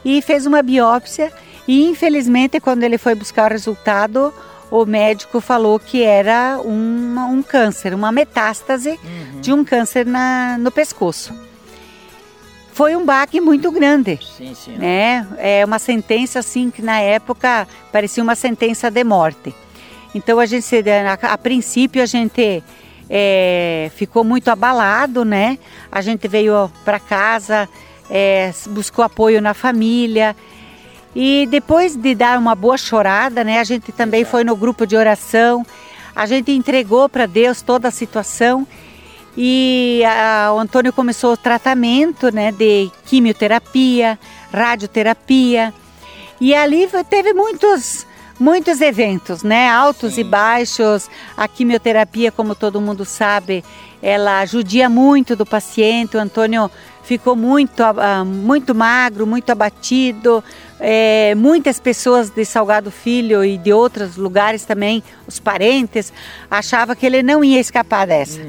[0.05, 1.33] e fez uma biópsia.
[1.67, 4.33] E infelizmente, quando ele foi buscar o resultado,
[4.71, 8.99] o médico falou que era uma- um câncer, uma metástase
[9.41, 11.35] de um câncer na- no pescoço.
[12.73, 14.77] Foi um baque muito grande Sim, sim.
[14.79, 15.27] né?
[15.39, 19.55] É uma sentença assim que na época parecia uma sentença de morte.
[20.15, 22.63] Então a gente, a, a princípio a gente
[23.11, 25.59] é, ficou muito abalado, né?
[25.91, 27.69] A gente veio para casa,
[28.09, 30.37] é, buscou apoio na família
[31.15, 33.59] e depois de dar uma boa chorada, né?
[33.59, 35.67] A gente também foi no grupo de oração,
[36.15, 38.65] a gente entregou para Deus toda a situação
[39.37, 44.19] e a- o Antônio começou o tratamento né, de quimioterapia,
[44.53, 45.75] radioterapia.
[46.41, 48.07] E ali teve muitos,
[48.41, 49.69] muitos eventos, né?
[49.69, 51.09] Altos e baixos.
[51.37, 53.63] A quimioterapia, como todo mundo sabe,
[54.03, 56.17] ela judia muito do paciente.
[56.17, 56.71] O Antônio
[57.05, 57.83] ficou muito,
[58.27, 60.43] muito magro, muito abatido.
[60.81, 66.11] É, muitas pessoas de Salgado Filho e de outros lugares também, os parentes,
[66.51, 68.41] achavam que ele não ia escapar dessa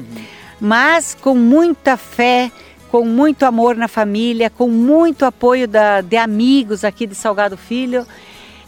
[0.62, 2.48] mas com muita fé,
[2.88, 8.06] com muito amor na família, com muito apoio da, de amigos aqui de Salgado Filho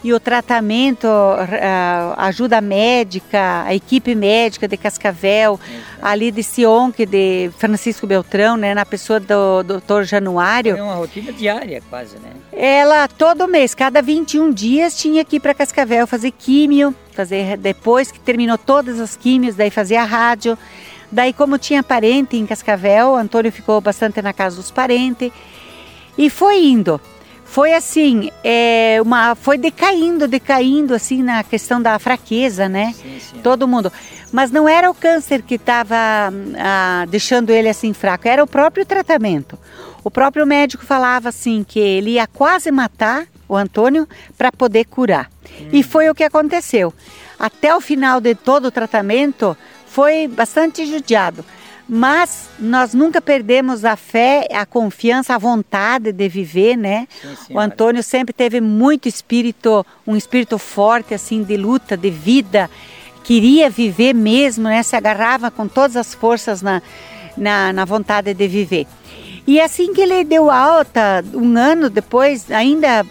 [0.05, 5.59] e o tratamento, a ajuda médica, a equipe médica de Cascavel,
[6.03, 10.03] ali de Sionque, de Francisco Beltrão, né, na pessoa do Dr.
[10.03, 10.77] Januário.
[10.77, 12.33] É uma rotina diária quase, né?
[12.53, 18.13] Ela todo mês, cada 21 dias, tinha que ir para Cascavel fazer químio, fazer depois
[18.13, 20.59] que terminou todas as químios, daí fazia rádio.
[21.11, 25.33] Daí, como tinha parente em Cascavel, Antônio ficou bastante na casa dos parentes
[26.19, 27.01] e foi indo.
[27.55, 32.93] Foi assim, é, uma, foi decaindo, decaindo assim na questão da fraqueza, né?
[33.01, 33.39] Sim, sim.
[33.45, 33.93] Todo mundo.
[34.33, 35.95] Mas não era o câncer que estava
[36.59, 39.57] ah, deixando ele assim fraco, era o próprio tratamento.
[40.03, 45.31] O próprio médico falava assim que ele ia quase matar o Antônio para poder curar.
[45.61, 45.69] Hum.
[45.73, 46.93] E foi o que aconteceu.
[47.39, 51.45] Até o final de todo o tratamento foi bastante judiado.
[51.89, 57.07] Mas nós nunca perdemos a fé, a confiança, a vontade de viver, né?
[57.47, 62.71] Sim, o Antônio sempre teve muito espírito, um espírito forte assim de luta, de vida.
[63.23, 64.83] Queria viver mesmo, né?
[64.83, 66.83] Se agarrava com todas as forças na,
[67.37, 68.87] na, na vontade de viver.
[69.47, 73.05] E assim que ele deu alta, um ano depois, ainda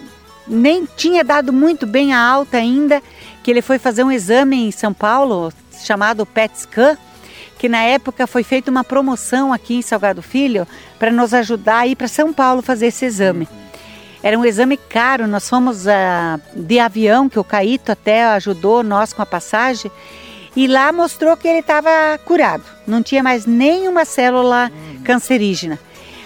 [0.47, 3.03] nem tinha dado muito bem a alta ainda,
[3.43, 6.97] que ele foi fazer um exame em São Paulo chamado PET scan
[7.63, 10.67] que na época foi feita uma promoção aqui em Salgado Filho
[10.99, 13.47] para nos ajudar a ir para São Paulo fazer esse exame.
[14.21, 19.13] Era um exame caro, nós fomos uh, de avião, que o Caíto até ajudou nós
[19.13, 19.89] com a passagem,
[20.57, 21.89] e lá mostrou que ele estava
[22.25, 24.69] curado, não tinha mais nenhuma célula
[25.05, 25.79] cancerígena.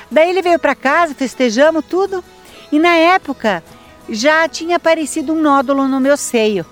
[0.10, 2.24] Daí ele veio para casa, festejamos tudo,
[2.72, 3.64] e na época
[4.10, 6.66] já tinha aparecido um nódulo no meu seio.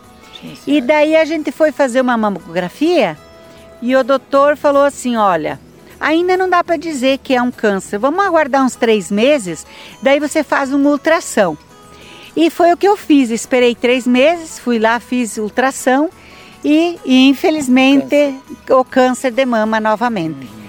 [0.66, 3.16] E daí a gente foi fazer uma mamografia
[3.86, 5.60] e o doutor falou assim: olha,
[6.00, 8.00] ainda não dá para dizer que é um câncer.
[8.00, 9.64] Vamos aguardar uns três meses,
[10.02, 11.56] daí você faz uma ultrassom.
[12.36, 13.30] E foi o que eu fiz.
[13.30, 16.10] Esperei três meses, fui lá, fiz ultrassom
[16.64, 18.10] e, e infelizmente
[18.66, 18.74] câncer.
[18.74, 20.48] o câncer de mama novamente.
[20.48, 20.66] Uhum.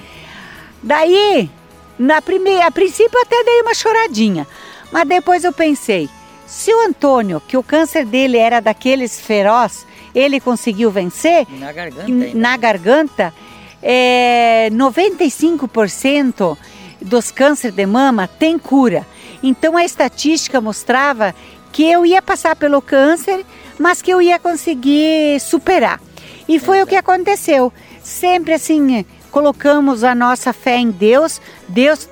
[0.82, 1.50] Daí,
[1.98, 4.46] na primeira, a princípio até dei uma choradinha,
[4.92, 6.08] mas depois eu pensei,
[6.46, 11.46] se o Antônio, que o câncer dele era daqueles feroz, ele conseguiu vencer.
[11.50, 12.06] Na garganta.
[12.06, 12.34] Ainda.
[12.34, 13.34] Na garganta,
[13.82, 16.56] é, 95%
[17.02, 19.06] dos cânceres de mama tem cura.
[19.42, 21.34] Então a estatística mostrava
[21.70, 23.44] que eu ia passar pelo câncer,
[23.78, 26.00] mas que eu ia conseguir superar.
[26.48, 27.70] E foi o que aconteceu.
[28.02, 31.42] Sempre assim, colocamos a nossa fé em Deus.
[31.68, 32.08] Deus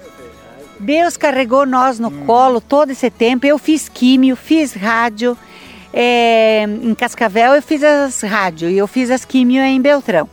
[0.79, 2.27] Deus carregou nós no hum.
[2.27, 3.47] colo todo esse tempo.
[3.47, 5.39] Eu fiz químio, fiz rádio,
[5.97, 10.29] é, em Cascavel eu fiz as rádio e eu fiz as químio em Beltrão.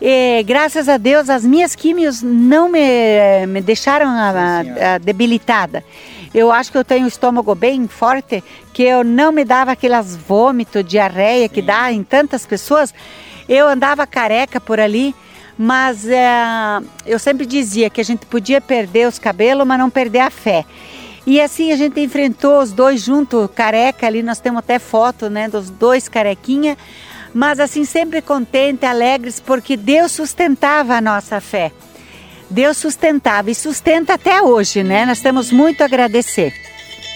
[0.00, 5.82] E, graças a Deus as minhas químios não me, me deixaram a, a, debilitada.
[6.32, 10.14] Eu acho que eu tenho o estômago bem forte, que eu não me dava aquelas
[10.14, 11.54] vômitos, diarreia Sim.
[11.54, 12.94] que dá em tantas pessoas.
[13.48, 15.12] Eu andava careca por ali,
[15.58, 16.28] mas é,
[17.04, 20.64] eu sempre dizia que a gente podia perder os cabelos, mas não perder a fé.
[21.28, 25.46] E assim a gente enfrentou os dois juntos, careca ali, nós temos até foto, né,
[25.46, 26.74] dos dois carequinha,
[27.34, 31.70] mas assim sempre contente, alegres, porque Deus sustentava a nossa fé.
[32.48, 35.04] Deus sustentava e sustenta até hoje, né?
[35.04, 36.50] Nós temos muito a agradecer.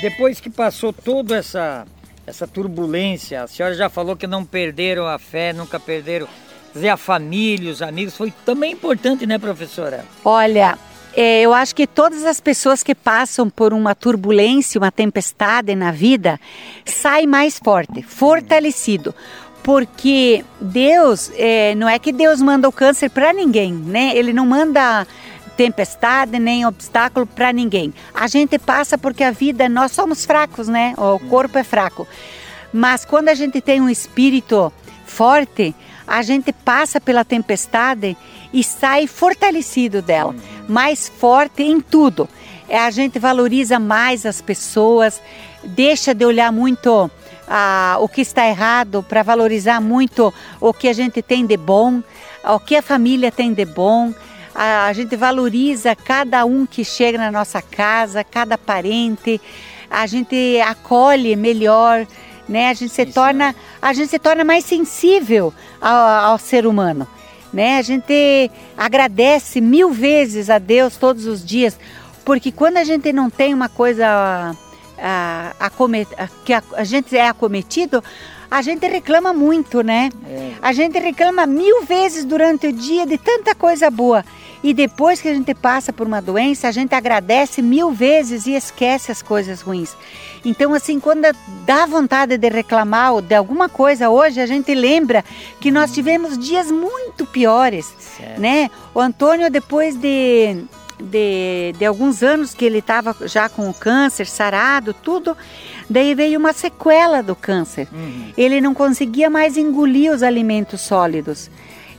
[0.03, 1.87] Depois que passou toda essa
[2.27, 6.29] essa turbulência, a senhora já falou que não perderam a fé, nunca perderam
[6.75, 10.05] dizer, a família, os amigos, foi também importante, né, professora?
[10.23, 10.79] Olha,
[11.15, 15.91] é, eu acho que todas as pessoas que passam por uma turbulência, uma tempestade na
[15.91, 16.41] vida,
[16.85, 19.15] saem mais forte, fortalecido.
[19.63, 24.13] Porque Deus, é, não é que Deus manda o câncer para ninguém, né?
[24.17, 25.07] Ele não manda
[25.57, 27.95] tempestade nem obstáculo para ninguém.
[28.13, 30.95] A gente passa porque a vida, nós somos fracos, né?
[30.97, 32.09] O corpo é fraco.
[32.73, 34.73] Mas quando a gente tem um espírito
[35.05, 35.75] forte,
[36.07, 38.17] a gente passa pela tempestade
[38.53, 40.35] e sai fortalecido dela,
[40.69, 42.29] mais forte em tudo.
[42.69, 45.21] É, a gente valoriza mais as pessoas,
[45.63, 47.11] deixa de olhar muito
[47.49, 52.03] ah, o que está errado para valorizar muito o que a gente tem de bom,
[52.45, 54.13] o que a família tem de bom.
[54.55, 59.41] A, a gente valoriza cada um que chega na nossa casa, cada parente.
[59.91, 62.07] A gente acolhe melhor
[62.49, 62.69] né?
[62.69, 63.15] A gente se Isso.
[63.15, 67.07] torna, a gente se torna mais sensível ao, ao ser humano,
[67.53, 67.79] né?
[67.79, 71.79] A gente agradece mil vezes a Deus todos os dias,
[72.25, 74.07] porque quando a gente não tem uma coisa
[74.99, 78.03] a, a, a, que a, a gente é acometido,
[78.53, 80.11] a gente reclama muito, né?
[80.29, 80.53] É.
[80.61, 84.23] A gente reclama mil vezes durante o dia de tanta coisa boa.
[84.63, 88.53] E depois que a gente passa por uma doença, a gente agradece mil vezes e
[88.53, 89.97] esquece as coisas ruins.
[90.45, 91.23] Então, assim, quando
[91.65, 95.25] dá vontade de reclamar de alguma coisa hoje, a gente lembra
[95.59, 98.39] que nós tivemos dias muito piores, certo.
[98.39, 98.71] né?
[98.95, 100.63] O Antônio, depois de,
[101.01, 105.35] de, de alguns anos que ele estava já com o câncer, sarado, tudo,
[105.93, 107.87] daí veio uma sequela do câncer.
[107.93, 108.33] Uhum.
[108.37, 111.51] Ele não conseguia mais engolir os alimentos sólidos.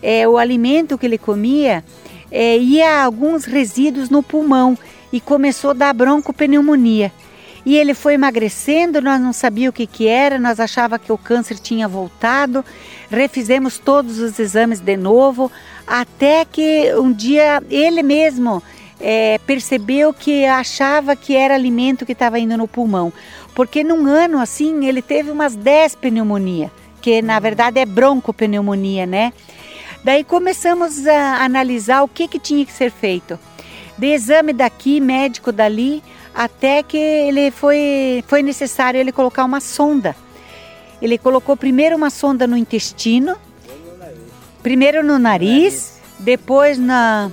[0.02, 1.84] É, o alimento que ele comia
[2.32, 4.78] é, ia alguns resíduos no pulmão
[5.12, 7.12] e começou a dar broncopneumonia.
[7.66, 11.18] E ele foi emagrecendo, nós não sabíamos o que, que era, nós achava que o
[11.18, 12.66] câncer tinha voltado.
[13.10, 15.50] refizemos todos os exames de novo,
[15.88, 18.62] até que um dia ele mesmo
[19.04, 23.12] é, percebeu que achava que era alimento que estava indo no pulmão.
[23.54, 29.34] Porque num ano assim ele teve umas 10 pneumonia, que na verdade é broncopneumonia, né?
[30.04, 33.38] Daí começamos a analisar o que, que tinha que ser feito.
[33.98, 36.02] De exame daqui, médico dali,
[36.34, 40.16] até que ele foi, foi necessário ele colocar uma sonda.
[41.02, 43.36] Ele colocou primeiro uma sonda no intestino,
[44.62, 47.30] primeiro no nariz, depois na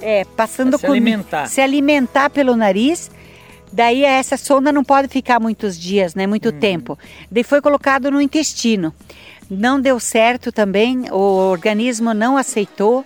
[0.00, 1.46] é, passando se alimentar.
[1.46, 3.10] se alimentar pelo nariz.
[3.72, 6.26] Daí essa sonda não pode ficar muitos dias, né?
[6.26, 6.58] Muito uhum.
[6.58, 6.98] tempo.
[7.30, 8.94] Daí foi colocado no intestino.
[9.50, 13.04] Não deu certo também, o organismo não aceitou.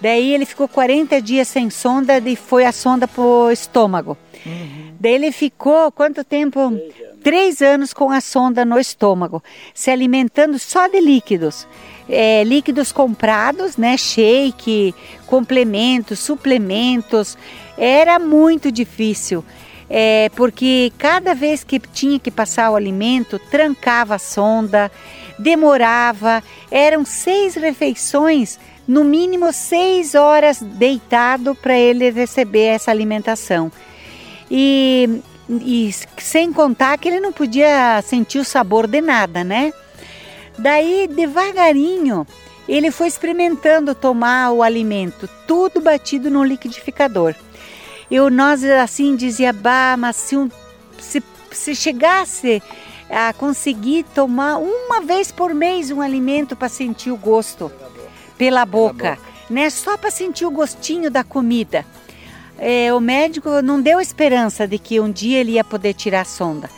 [0.00, 4.16] Daí ele ficou 40 dias sem sonda e foi a sonda pro estômago.
[4.44, 4.94] Uhum.
[4.98, 6.70] Daí ele ficou quanto tempo?
[6.70, 7.22] Três anos.
[7.22, 9.42] Três anos com a sonda no estômago,
[9.74, 11.66] se alimentando só de líquidos
[12.08, 13.96] é, líquidos comprados, né?
[13.96, 14.94] Shake,
[15.26, 17.36] complementos, suplementos.
[17.76, 19.44] Era muito difícil.
[19.88, 24.90] É, porque cada vez que tinha que passar o alimento, trancava a sonda,
[25.38, 33.70] demorava, eram seis refeições, no mínimo seis horas deitado para ele receber essa alimentação.
[34.50, 39.72] E, e sem contar que ele não podia sentir o sabor de nada, né?
[40.58, 42.26] Daí, devagarinho,
[42.68, 47.34] ele foi experimentando tomar o alimento, tudo batido no liquidificador.
[48.10, 50.50] Eu, nós assim dizia, bah, mas se, um,
[50.98, 52.62] se, se chegasse
[53.10, 57.70] a conseguir tomar uma vez por mês um alimento para sentir o gosto
[58.36, 59.18] pela boca, pela boca.
[59.50, 59.70] né?
[59.70, 61.84] Só para sentir o gostinho da comida.
[62.58, 66.24] É, o médico não deu esperança de que um dia ele ia poder tirar a
[66.24, 66.70] sonda.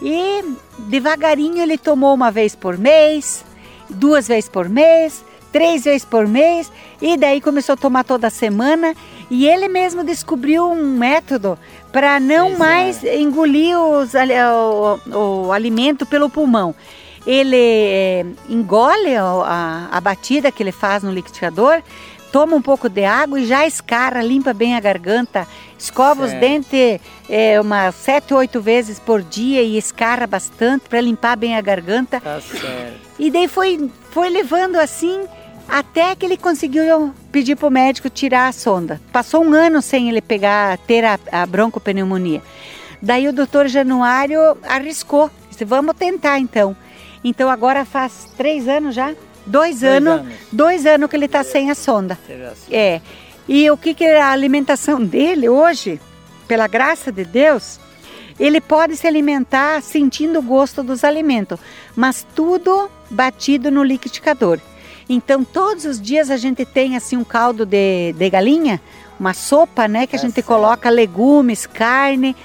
[0.00, 0.44] E
[0.78, 3.44] devagarinho ele tomou uma vez por mês,
[3.90, 8.94] duas vezes por mês, três vezes por mês, e daí começou a tomar toda semana.
[9.30, 11.58] E ele mesmo descobriu um método
[11.92, 16.74] para não mais engolir os, o, o, alimento pelo pulmão.
[17.26, 21.82] Ele é, engole a, a batida que ele faz no liquidificador,
[22.32, 25.46] toma um pouco de água e já escara, limpa bem a garganta,
[25.78, 26.34] escova certo.
[26.34, 31.56] os dentes é, umas sete, oito vezes por dia e escarra bastante para limpar bem
[31.56, 32.20] a garganta.
[32.20, 33.08] Tá certo.
[33.18, 35.24] E daí foi, foi levando assim
[35.68, 39.00] até que ele conseguiu pedir para o médico tirar a sonda.
[39.12, 42.42] Passou um ano sem ele pegar, ter a, a broncopneumonia.
[43.02, 46.74] Daí o doutor Januário arriscou, disse, vamos tentar então.
[47.22, 49.14] Então agora faz três anos já
[49.48, 52.18] Dois, dois anos, anos, dois anos que ele está sem a sonda.
[52.70, 53.00] É.
[53.48, 56.00] E o que, que é a alimentação dele hoje,
[56.46, 57.80] pela graça de Deus,
[58.38, 61.58] ele pode se alimentar sentindo o gosto dos alimentos,
[61.96, 64.60] mas tudo batido no liquidificador.
[65.08, 68.80] Então, todos os dias a gente tem assim um caldo de, de galinha,
[69.18, 70.46] uma sopa, né, que a é gente certo.
[70.46, 72.36] coloca legumes, carne,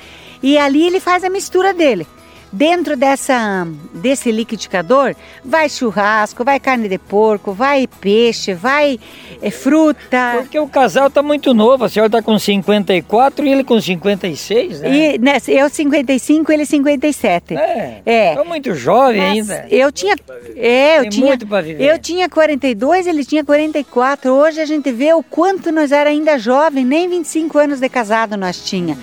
[0.42, 2.08] e ali ele faz a mistura dele.
[2.56, 9.00] Dentro dessa, desse liquidificador vai churrasco, vai carne de porco, vai peixe, vai
[9.42, 10.36] é, fruta.
[10.38, 14.82] Porque o casal está muito novo, a senhora está com 54 e ele com 56,
[14.82, 14.96] né?
[14.96, 17.58] E, né, eu 55 ele 57.
[17.58, 18.36] É, é.
[18.36, 19.68] Tô muito jovem Mas ainda.
[19.72, 20.16] Eu tinha...
[20.56, 21.84] É, eu Tem tinha, muito para viver.
[21.84, 24.32] Eu tinha 42, ele tinha 44.
[24.32, 28.38] Hoje a gente vê o quanto nós era ainda jovem, nem 25 anos de casado
[28.38, 28.96] nós tinha.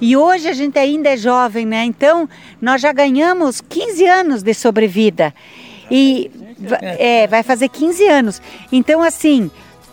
[0.00, 1.84] E hoje a gente ainda é jovem, né?
[1.84, 2.28] Então
[2.60, 5.34] nós já ganhamos 15 anos de sobrevida.
[5.90, 6.30] E
[6.80, 8.42] é, vai fazer 15 anos.
[8.72, 9.50] Então, assim,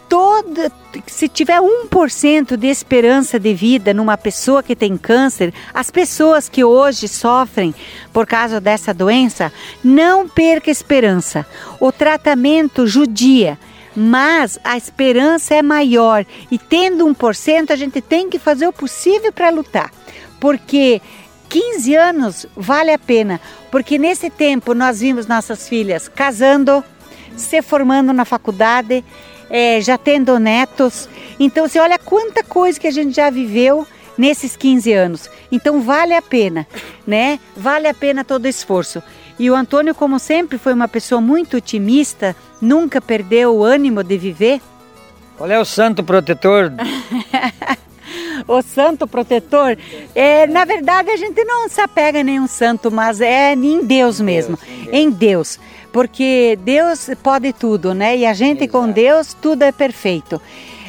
[0.10, 0.72] toda,
[1.08, 6.64] se tiver 1% de esperança de vida numa pessoa que tem câncer, as pessoas que
[6.64, 7.74] hoje sofrem
[8.12, 9.52] por causa dessa doença,
[9.84, 11.46] não perca esperança.
[11.80, 13.58] O tratamento judia
[13.96, 19.32] mas a esperança é maior e tendo 1%, a gente tem que fazer o possível
[19.32, 19.92] para lutar,
[20.40, 21.02] porque
[21.50, 26.84] 15 anos vale a pena, porque nesse tempo nós vimos nossas filhas casando,
[27.38, 29.04] se formando na faculdade,
[29.50, 31.08] é, já tendo netos.
[31.40, 35.30] Então você olha quanta coisa que a gente já viveu nesses 15 anos.
[35.52, 36.68] Então vale a pena,
[37.06, 37.40] né?
[37.56, 39.02] Vale a pena todo esforço.
[39.40, 44.18] E o Antônio, como sempre, foi uma pessoa muito otimista, nunca perdeu o ânimo de
[44.18, 44.62] viver.
[45.38, 46.72] Qual é o santo protetor?
[48.48, 49.78] o santo protetor,
[50.14, 54.20] é, na verdade a gente não se apega a nenhum santo, mas é em Deus
[54.22, 54.94] mesmo, Deus, em, Deus.
[54.94, 55.60] em Deus,
[55.92, 58.18] porque Deus pode tudo, né?
[58.18, 58.72] E a gente Exato.
[58.72, 60.42] com Deus tudo é perfeito.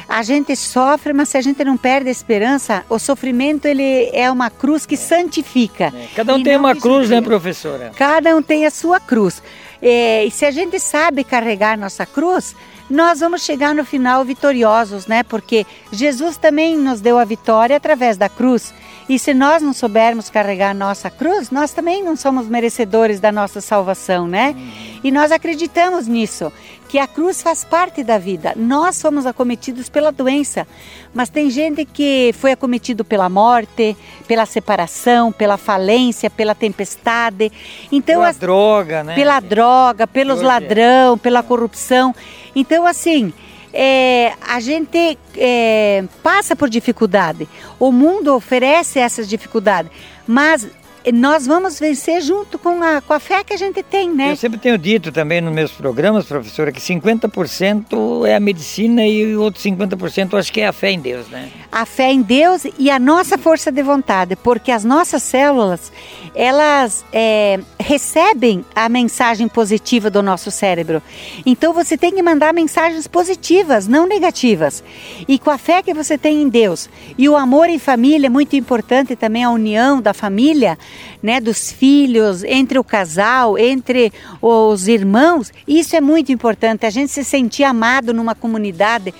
[0.07, 4.29] A gente sofre, mas se a gente não perde a esperança, o sofrimento ele é
[4.29, 5.85] uma cruz que santifica.
[5.95, 6.07] É.
[6.15, 7.91] Cada um tem uma cruz, né, professora?
[7.95, 9.41] Cada um tem a sua cruz.
[9.81, 12.55] É, e se a gente sabe carregar nossa cruz,
[12.89, 15.23] nós vamos chegar no final vitoriosos, né?
[15.23, 18.73] Porque Jesus também nos deu a vitória através da cruz.
[19.07, 23.61] E se nós não soubermos carregar nossa cruz, nós também não somos merecedores da nossa
[23.61, 24.55] salvação, né?
[25.03, 26.51] E nós acreditamos nisso,
[26.95, 28.53] que a cruz faz parte da vida.
[28.55, 30.65] Nós somos acometidos pela doença,
[31.13, 37.51] mas tem gente que foi acometido pela morte, pela separação, pela falência, pela tempestade.
[37.91, 39.13] Então, pela as, droga, né?
[39.13, 42.15] Pela droga, pelos ladrão, pela corrupção.
[42.55, 43.33] Então, assim,
[43.73, 47.45] é, a gente é, passa por dificuldade.
[47.77, 49.91] O mundo oferece essas dificuldades,
[50.25, 50.65] mas
[51.11, 54.31] nós vamos vencer junto com a, com a fé que a gente tem, né?
[54.31, 59.35] Eu sempre tenho dito também nos meus programas, professora, que 50% é a medicina e
[59.35, 61.49] o outro 50% acho que é a fé em Deus, né?
[61.71, 65.91] A fé em Deus e a nossa força de vontade, porque as nossas células,
[66.33, 71.01] elas é, recebem a mensagem positiva do nosso cérebro.
[71.45, 74.83] Então você tem que mandar mensagens positivas, não negativas.
[75.27, 78.29] E com a fé que você tem em Deus e o amor em família, é
[78.29, 80.77] muito importante também a união da família,
[81.21, 86.85] né, dos filhos, entre o casal, entre os irmãos, isso é muito importante.
[86.85, 89.13] A gente se sentir amado numa comunidade.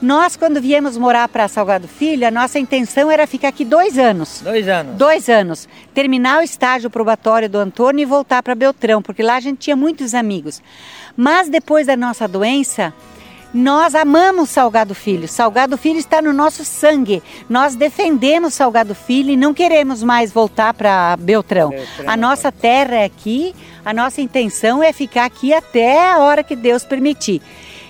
[0.00, 4.42] Nós, quando viemos morar para Salgado Filho, a nossa intenção era ficar aqui dois anos.
[4.42, 4.96] Dois anos.
[4.96, 5.68] Dois anos.
[5.94, 9.76] Terminar o estágio probatório do Antônio e voltar para Beltrão, porque lá a gente tinha
[9.76, 10.62] muitos amigos.
[11.16, 12.92] Mas depois da nossa doença,
[13.54, 15.26] nós amamos Salgado Filho.
[15.28, 17.22] Salgado Filho está no nosso sangue.
[17.48, 21.70] Nós defendemos Salgado Filho e não queremos mais voltar para Beltrão.
[21.70, 22.04] Beltrão.
[22.06, 26.56] A nossa terra é aqui, a nossa intenção é ficar aqui até a hora que
[26.56, 27.40] Deus permitir.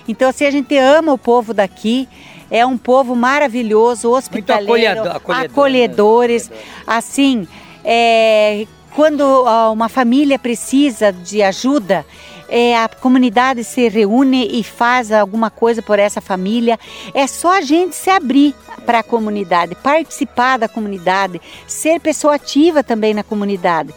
[0.07, 2.07] Então, assim, a gente ama o povo daqui.
[2.49, 6.49] É um povo maravilhoso, hospitaleiro, acolhedor, acolhedor, acolhedores.
[6.49, 6.57] Né?
[6.87, 7.45] Assim,
[7.83, 9.43] é, quando
[9.73, 12.05] uma família precisa de ajuda,
[12.49, 16.79] é, a comunidade se reúne e faz alguma coisa por essa família.
[17.13, 22.83] É só a gente se abrir para a comunidade, participar da comunidade, ser pessoa ativa
[22.83, 23.93] também na comunidade.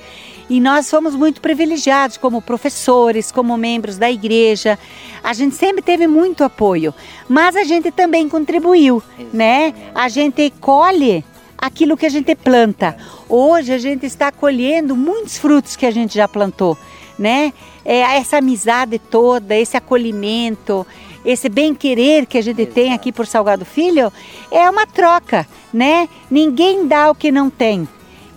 [0.49, 4.77] E nós fomos muito privilegiados como professores, como membros da igreja.
[5.23, 6.93] A gente sempre teve muito apoio,
[7.29, 9.01] mas a gente também contribuiu,
[9.33, 9.73] né?
[9.95, 11.25] A gente colhe
[11.57, 12.97] aquilo que a gente planta.
[13.29, 16.77] Hoje a gente está colhendo muitos frutos que a gente já plantou
[17.21, 17.53] né?
[17.85, 20.87] É, essa amizade toda, esse acolhimento,
[21.23, 22.75] esse bem-querer que a gente Exato.
[22.75, 24.11] tem aqui por Salgado Filho,
[24.51, 26.09] é uma troca, né?
[26.31, 27.87] Ninguém dá o que não tem.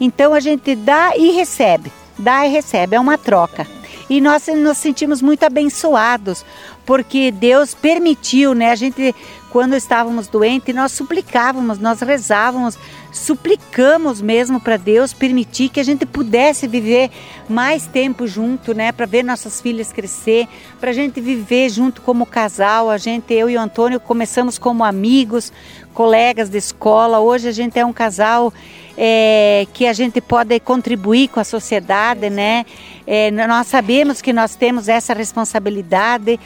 [0.02, 3.66] Então a gente dá e recebe, dá e recebe, é uma troca.
[4.10, 6.46] E nós nos sentimos muito abençoados,
[6.86, 8.70] porque Deus permitiu, né?
[8.70, 9.16] A gente,
[9.50, 12.78] quando estávamos doentes, nós suplicávamos, nós rezávamos
[13.14, 17.12] suplicamos mesmo para Deus permitir que a gente pudesse viver
[17.48, 20.48] mais tempo junto, né, para ver nossas filhas crescer,
[20.80, 22.90] para a gente viver junto como casal.
[22.90, 25.54] A gente, eu e o Antônio, começamos como amigos,
[25.94, 27.20] colegas de escola.
[27.20, 28.52] Hoje a gente é um casal
[28.98, 32.66] é, que a gente pode contribuir com a sociedade, né?
[33.06, 36.40] É, nós sabemos que nós temos essa responsabilidade,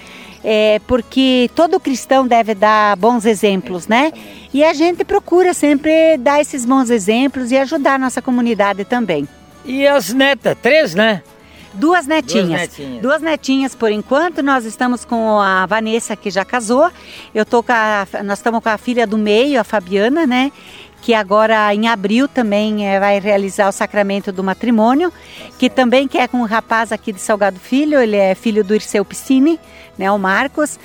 [0.43, 4.11] é, porque todo cristão deve dar bons exemplos, né?
[4.57, 9.27] E a gente procura sempre dar esses bons exemplos e ajudar a nossa comunidade também.
[9.63, 11.21] E as netas, três, né?
[11.75, 12.47] Duas netinhas.
[12.47, 13.01] Duas netinhas.
[13.03, 14.41] Duas netinhas por enquanto.
[14.41, 16.89] Nós estamos com a Vanessa que já casou.
[17.35, 20.51] Eu tô com a, nós estamos com a filha do meio, a Fabiana, né?
[21.03, 25.13] Que agora em abril também é, vai realizar o sacramento do matrimônio,
[25.59, 29.05] que também quer com um rapaz aqui de Salgado Filho, ele é filho do Irceu
[29.05, 29.59] Piscine,
[29.99, 30.79] né, o Marcos.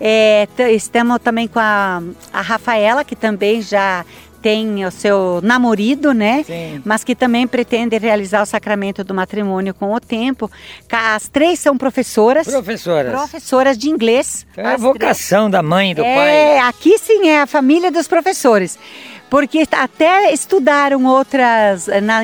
[0.00, 4.04] É, estamos também com a, a Rafaela, que também já
[4.40, 6.42] tem o seu namorado, né?
[6.44, 6.82] Sim.
[6.84, 10.50] Mas que também pretende realizar o sacramento do matrimônio com o tempo.
[10.90, 12.46] As três são professoras.
[12.46, 13.12] Professoras.
[13.12, 14.46] Professoras de inglês.
[14.56, 15.52] É a vocação três.
[15.52, 16.28] da mãe e do é, pai.
[16.28, 18.78] É, aqui sim é a família dos professores.
[19.28, 22.20] Porque até estudaram outras, na,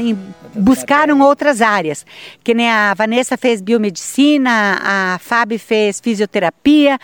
[0.54, 2.04] buscaram outras áreas.
[2.42, 6.98] Que nem a Vanessa fez biomedicina, a Fábio fez fisioterapia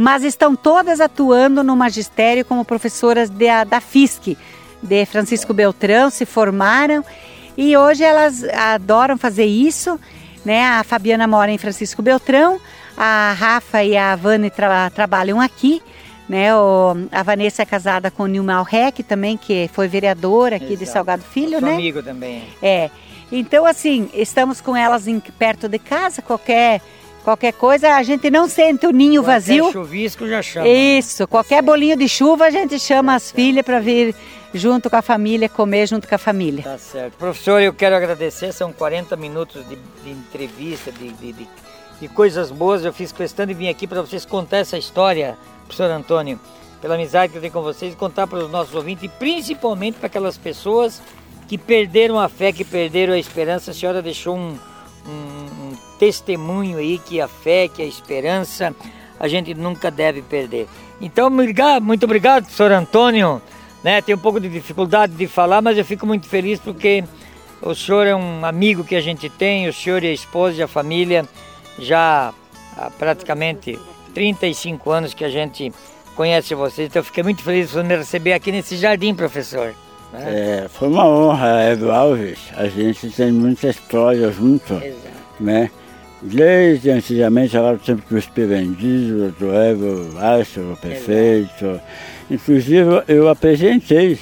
[0.00, 4.34] mas estão todas atuando no magistério como professoras de, da FISC,
[4.82, 7.04] de Francisco Beltrão, se formaram
[7.54, 10.00] e hoje elas adoram fazer isso.
[10.42, 10.64] Né?
[10.64, 12.58] A Fabiana mora em Francisco Beltrão,
[12.96, 15.82] a Rafa e a Vane tra trabalham aqui.
[16.26, 20.66] Né, o, a Vanessa é casada com o Nilmar Rec também, que foi vereadora aqui
[20.66, 20.78] Exato.
[20.78, 21.74] de Salgado Filho, Sou né?
[21.74, 22.44] amigo também.
[22.62, 22.88] É.
[23.32, 26.80] Então, assim, estamos com elas em, perto de casa, qualquer
[27.30, 29.70] Qualquer coisa, a gente não sente o ninho Qualquer vazio.
[29.70, 30.66] chuvisco já chama.
[30.66, 34.16] Isso, qualquer bolinho de chuva a gente chama as filhas para vir
[34.52, 36.64] junto com a família, comer junto com a família.
[36.64, 37.16] Tá certo.
[37.16, 41.48] Professor, eu quero agradecer, são 40 minutos de, de entrevista, de, de, de,
[42.00, 42.84] de coisas boas.
[42.84, 46.40] Eu fiz questão de vir aqui para vocês contar essa história, professor Antônio,
[46.82, 50.08] pela amizade que eu tenho com vocês, contar para os nossos ouvintes e principalmente para
[50.08, 51.00] aquelas pessoas
[51.46, 53.70] que perderam a fé, que perderam a esperança.
[53.70, 54.58] A senhora deixou um,
[55.06, 55.59] um
[56.00, 58.74] testemunho aí que a fé, que a esperança,
[59.18, 60.66] a gente nunca deve perder.
[60.98, 63.40] Então, muito obrigado, professor Antônio.
[63.84, 67.02] Né, tenho um pouco de dificuldade de falar, mas eu fico muito feliz porque
[67.62, 70.62] o senhor é um amigo que a gente tem, o senhor e a esposa e
[70.62, 71.26] a família,
[71.78, 72.34] já
[72.76, 73.78] há praticamente
[74.12, 75.72] 35 anos que a gente
[76.14, 79.74] conhece vocês, então eu fiquei muito feliz por me receber aqui nesse jardim, professor.
[80.12, 80.64] Né?
[80.64, 82.38] É, foi uma honra, Edu Alves.
[82.58, 85.08] A gente tem muita história junto, Exato.
[85.40, 85.70] né?
[86.22, 91.64] Desde antigamente, lá do tempo do Esperandizo, do Evo Astro, o prefeito.
[91.64, 91.80] Exato.
[92.30, 94.18] Inclusive, eu apresentei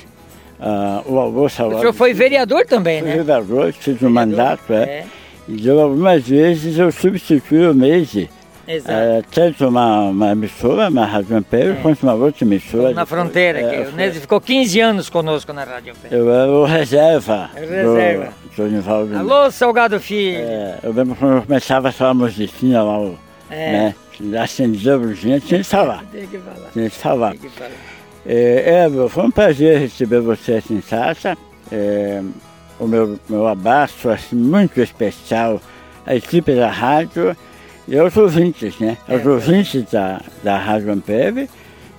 [0.61, 1.79] uh, o avô Salvador.
[1.79, 3.17] O senhor foi vereador também, fui né?
[3.17, 4.83] vereador, fiz um mandato, é.
[4.83, 5.07] é.
[5.49, 8.29] E algumas vezes eu substituí o Meise
[8.69, 11.77] é, tanto uma, uma emissora, uma Rádio Império, é.
[11.77, 12.93] quanto uma outra emissora.
[12.93, 16.19] Na fronteira, é, que o ficou 15 anos conosco na Rádio Império.
[16.19, 17.51] Eu era o reserva.
[17.57, 18.33] É reserva.
[18.55, 20.39] Do, do Alô, Salgado Filho.
[20.39, 23.11] É, eu lembro quando eu começava a falar musiquinha lá,
[23.49, 23.73] é.
[23.73, 23.95] né?
[24.39, 26.05] Acendia a luzinha, tinha que falar.
[26.13, 26.71] Tem que falar.
[26.73, 27.31] Tinha que falar.
[27.31, 27.71] Tem que falar.
[28.27, 31.39] É, é, foi um prazer receber você aqui em Sassa.
[31.73, 32.21] É,
[32.79, 35.61] o meu, meu abraço assim, muito especial
[36.05, 37.35] à equipe da rádio
[37.89, 38.99] e aos ouvintes, né?
[39.09, 41.49] Aos é, ouvintes da, da Rádio Ampere.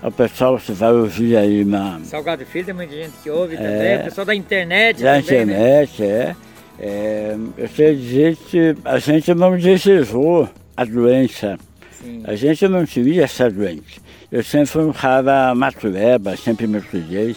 [0.02, 2.00] O pessoal você vai ouvir aí na.
[2.04, 5.22] Salgado Filho tem muita gente que ouve é, também, o pessoal da internet da também.
[5.22, 6.08] Da internet, né?
[6.08, 6.36] é.
[6.80, 7.38] é.
[7.58, 11.58] Eu sei dizer que a gente não desejou a doença.
[11.92, 12.22] Sim.
[12.24, 14.00] A gente não queria essa doença.
[14.32, 17.36] Eu sempre fui um cara matureba, sempre me cuidei.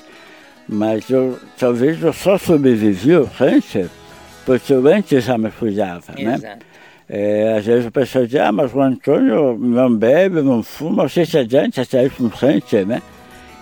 [0.68, 3.88] Mas eu, talvez eu só sobrevivi ao câncer
[4.44, 6.34] porque eu antes já me cuidava, né?
[6.34, 6.71] Exato.
[7.14, 11.26] É, às vezes o pessoal diz, ah, mas o Antônio não bebe, não fuma, você
[11.26, 13.02] se adianta sair com câncer, né?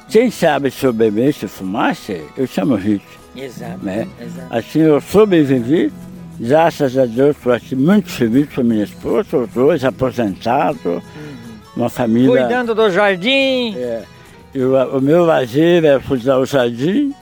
[0.09, 3.03] Quem sabe se eu bebesse, fumasse, eu tinha morrido.
[3.35, 4.07] Exato, né?
[4.21, 4.55] exato.
[4.55, 5.93] Assim eu sobrevivi,
[6.39, 11.03] graças a Deus, estou aqui muito feliz com a minha esposa, os dois aposentados, uhum.
[11.77, 12.43] uma família...
[12.43, 13.75] Cuidando do jardim.
[13.77, 14.05] É,
[14.55, 17.13] eu, o meu lazer é cuidar do jardim.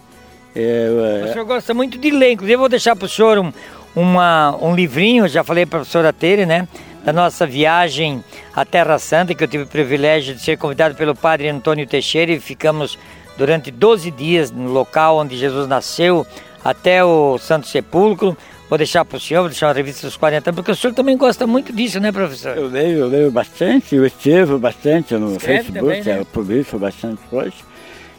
[0.54, 3.50] É, o senhor gosta muito de ler, inclusive eu vou deixar para o senhor um,
[3.94, 6.66] uma, um livrinho, já falei para a professora Tere, né?
[7.04, 8.22] Da nossa viagem
[8.54, 12.32] à Terra Santa, que eu tive o privilégio de ser convidado pelo padre Antônio Teixeira
[12.32, 12.98] e ficamos
[13.36, 16.26] durante 12 dias no local onde Jesus nasceu,
[16.62, 18.36] até o Santo Sepulcro.
[18.68, 20.92] Vou deixar para o senhor, vou deixar uma revista dos 40 anos, porque o senhor
[20.92, 22.54] também gosta muito disso, né, professor?
[22.54, 26.20] Eu leio, eu leio bastante, eu escrevo bastante no Escreve Facebook, também, né?
[26.20, 27.54] eu publico bastante coisa.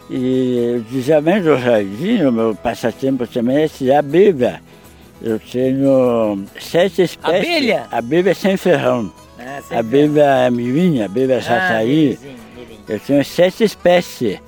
[0.09, 4.59] E o desviamento do jardim, o meu passatempo também é estudar a Bíblia.
[5.22, 7.47] Eu tenho sete espécies.
[7.47, 7.88] Abelha?
[7.91, 9.11] Abelha sem ferrão.
[9.38, 12.17] Ah, sem abelha é mirinha, abelha é saçaí.
[12.24, 12.49] Ah,
[12.88, 14.39] eu tenho sete espécies.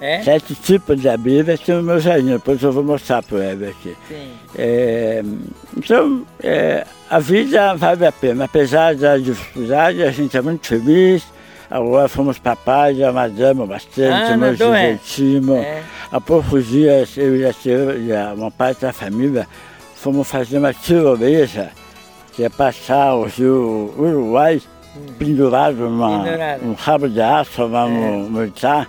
[0.00, 0.22] É?
[0.22, 3.74] Sete tipos de abelhas tem no meu jardim, depois eu vou mostrar para o Herbert.
[4.54, 5.22] É,
[5.74, 8.44] então, é, a vida vale a pena.
[8.44, 11.24] Apesar da dificuldade, a gente é muito feliz.
[11.70, 15.58] Agora fomos papais, amadamos bastante, ah, nos divertimos.
[15.58, 15.82] É.
[16.12, 19.48] Há poucos dias, eu e a, uma parte da família
[19.96, 21.70] fomos fazer uma tirolesa,
[22.32, 24.60] que é passar o rio Uruguai
[24.96, 25.06] hum.
[25.18, 28.86] pendurado num rabo de aço lá no, no Itá.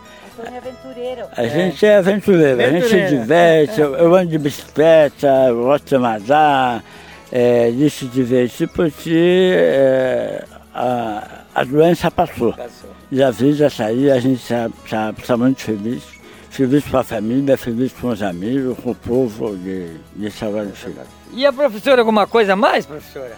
[1.35, 1.49] A é.
[1.49, 5.97] gente é aventureiro, a gente se diverte, eu, eu, ando de bicicleta, eu gosto de
[5.97, 6.83] nadar,
[7.31, 10.43] é, de se divertir porque é,
[10.75, 11.23] a,
[11.55, 12.53] a doença passou.
[12.53, 12.91] passou.
[13.11, 16.16] E a vida sair, a gente está tá muito feliz
[16.57, 20.95] feliz com a família, feliz com os amigos, com o povo de, de Salvador Filho.
[21.31, 23.37] E a professora, alguma coisa mais, professora?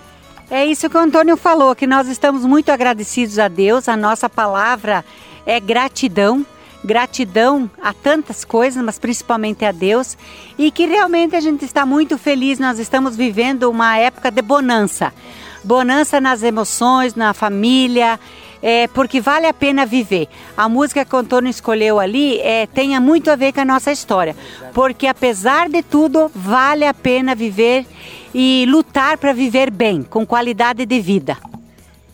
[0.49, 4.29] É isso que o Antônio falou, que nós estamos muito agradecidos a Deus, a nossa
[4.29, 5.03] palavra
[5.45, 6.45] é gratidão,
[6.81, 10.17] gratidão a tantas coisas, mas principalmente a Deus,
[10.57, 15.13] e que realmente a gente está muito feliz, nós estamos vivendo uma época de bonança.
[15.61, 18.17] Bonança nas emoções, na família,
[18.61, 20.27] é, porque vale a pena viver.
[20.55, 23.91] A música que o Antônio escolheu ali é, tem muito a ver com a nossa
[23.91, 24.35] história,
[24.73, 27.85] porque apesar de tudo, vale a pena viver
[28.33, 31.37] e lutar para viver bem, com qualidade de vida.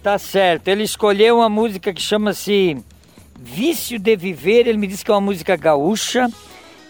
[0.02, 0.68] Tá certo.
[0.68, 2.78] Ele escolheu uma música que chama-se
[3.40, 4.68] Vício de Viver.
[4.68, 6.30] Ele me disse que é uma música gaúcha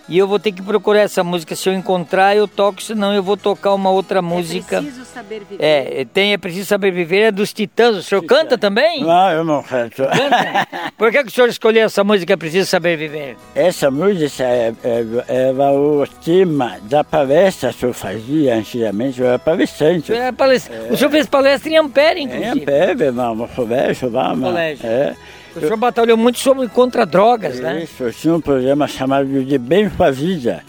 [0.07, 1.55] E eu vou ter que procurar essa música.
[1.55, 4.77] Se eu encontrar, eu toco, senão eu vou tocar uma outra música.
[4.77, 5.63] É preciso saber viver.
[5.63, 7.95] É, tem É Preciso Saber Viver, é dos Titãs.
[7.97, 9.01] O senhor canta também?
[9.03, 10.03] Não, eu não canto.
[10.03, 10.67] Canta?
[10.95, 13.35] Por que, que o senhor escolheu essa música É Preciso Saber Viver?
[13.55, 19.39] Essa música é, é, era o tema da palestra que eu fazia antigamente, eu era
[19.39, 20.11] palestrante.
[20.11, 20.69] O senhor, é palest...
[20.91, 22.61] o senhor fez palestra em Ampere, Em inclusive.
[22.61, 24.35] Ampere, não, no colégio lá.
[24.35, 24.85] mas- colégio.
[24.87, 25.15] É.
[25.55, 27.83] O senhor batalhou muito sobre contra drogas, né?
[27.83, 30.63] Isso, eu tinha um programa chamado de Bem com a Vida.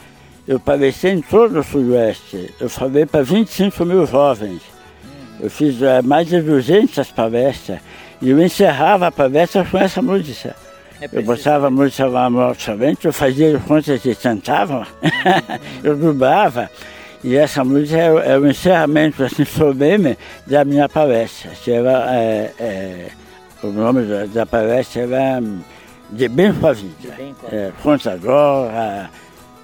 [0.46, 2.54] Eu palestrei em todo o Sudoeste.
[2.60, 4.62] Eu falei para 25 mil jovens.
[5.40, 7.80] Eu fiz eh, mais de 200 palestras.
[8.22, 10.54] E eu encerrava a palestra com essa música.
[11.00, 14.86] É Eu botava a música lá no alto-falante, eu fazia de conta que cantavam,
[15.84, 16.70] eu dublava.
[17.22, 20.16] E essa música é, o- é o encerramento assim, solene
[20.46, 21.50] da minha palestra.
[21.62, 23.06] Que era, é, é,
[23.62, 25.60] o nome da, da palestra era hum,
[26.10, 27.14] De Bem com a Vida.
[27.16, 29.10] Bem com a É, contra a droga,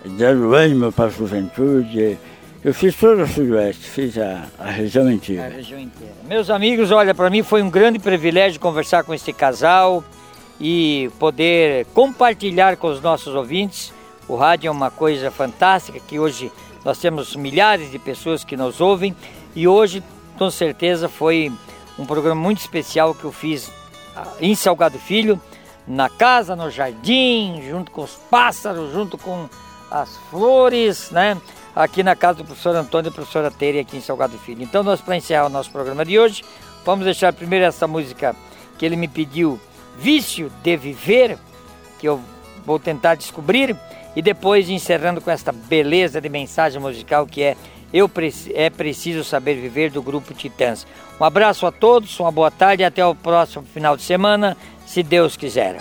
[0.05, 2.19] dando ânimo para a juventude.
[2.65, 5.49] Eu fiz todo o Sudoeste, fiz a, a região A inteira.
[5.49, 6.15] região inteira.
[6.29, 10.05] Meus amigos, olha, para mim foi um grande privilégio conversar com este casal
[10.61, 13.93] e poder compartilhar com os nossos ouvintes.
[14.29, 16.53] O rádio é uma coisa fantástica que hoje
[16.85, 19.15] nós temos milhares de pessoas que nos ouvem
[19.57, 20.01] e hoje,
[20.39, 21.51] com certeza, foi
[21.99, 23.73] um programa muito especial que eu fiz
[24.41, 25.41] em Salgado Filho,
[25.87, 29.49] na casa, no jardim, junto com os pássaros, junto com
[29.91, 31.37] as flores, né?
[31.75, 34.63] Aqui na casa do professor Antônio e professora Tere, aqui em Salgado Filho.
[34.63, 36.45] Então, nós, para encerrar o nosso programa de hoje,
[36.85, 38.37] vamos deixar primeiro essa música
[38.79, 39.59] que ele me pediu,
[39.99, 41.39] Vício de Viver,
[41.99, 42.21] que eu
[42.65, 43.77] vou tentar descobrir,
[44.15, 47.57] e depois encerrando com esta beleza de mensagem musical que é
[47.93, 48.11] Eu
[48.55, 50.87] É Preciso Saber Viver, do grupo Titãs.
[51.23, 55.05] Um abraço a todos, uma boa tarde e até o próximo final de semana, se
[55.05, 55.77] Deus quiser.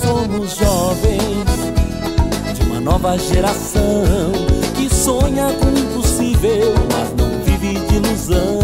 [0.00, 4.32] Somos jovens de uma nova geração
[4.74, 5.79] que sonha com
[6.40, 8.58] impossível, mas não vive de ilusão.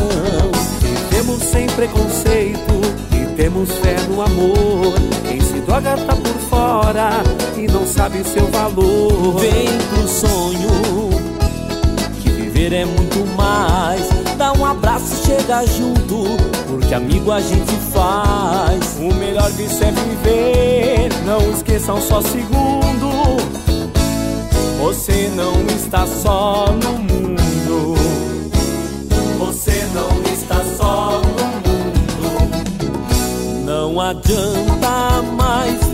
[1.10, 2.72] Vivemos sem preconceito
[3.12, 4.94] e temos fé no amor.
[5.28, 7.10] Quem se droga tá por fora
[7.56, 9.38] e não sabe seu valor.
[9.38, 11.10] Vem pro sonho
[12.22, 14.02] que viver é muito mais.
[14.36, 16.24] Dá um abraço, chega junto,
[16.68, 18.96] porque amigo a gente faz.
[19.00, 23.06] O melhor vício é viver, não esqueçam só segundo.
[24.78, 27.55] Você não está só no mundo.
[33.96, 35.85] Não adianta mais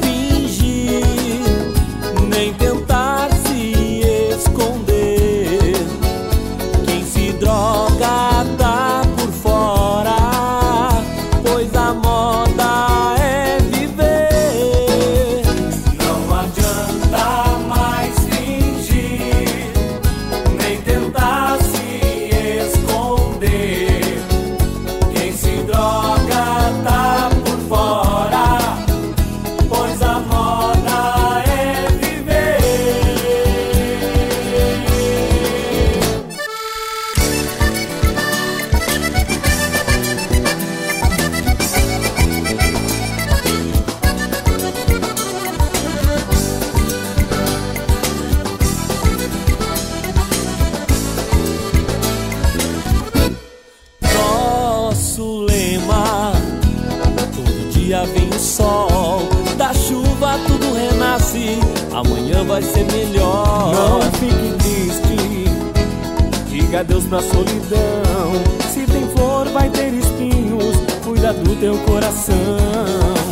[67.13, 68.33] pra solidão.
[68.73, 72.35] Se tem flor, vai ter espinhos, cuida do teu coração.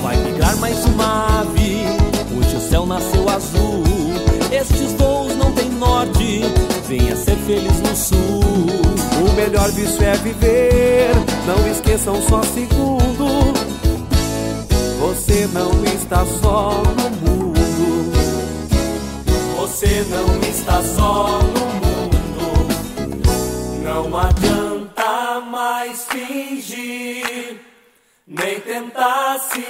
[0.03, 1.87] Vai migrar mais uma ave,
[2.37, 3.83] hoje o céu nasceu azul.
[4.53, 6.43] Estes voos não têm norte,
[6.87, 8.43] venha ser feliz no sul.
[9.27, 11.13] O melhor vício é viver,
[11.47, 13.55] não esqueçam só segundo.
[15.01, 17.55] Você não está só no mundo.
[19.57, 21.60] Você não está só no mundo.
[24.11, 27.61] Não adianta mais fingir,
[28.27, 29.61] nem tentar se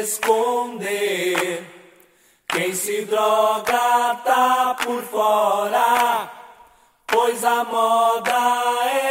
[0.00, 1.66] esconder.
[2.48, 6.30] Quem se droga tá por fora
[7.08, 8.32] pois a moda
[8.90, 9.07] é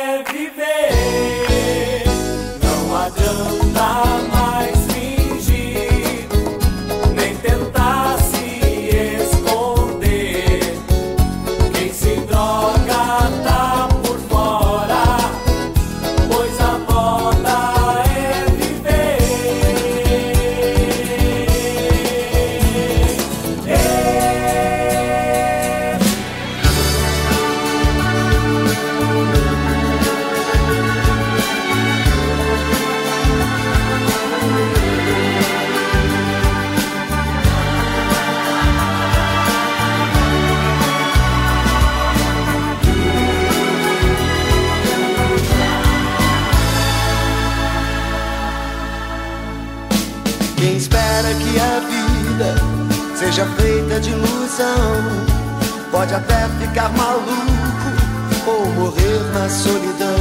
[59.67, 60.15] solidão.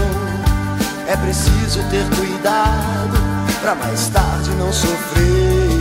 [1.07, 3.16] É preciso ter cuidado
[3.61, 5.80] pra mais tarde não sofrer.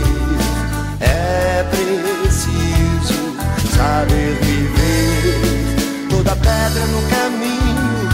[1.00, 3.36] É preciso
[3.76, 6.08] saber viver.
[6.10, 8.08] Toda pedra no caminho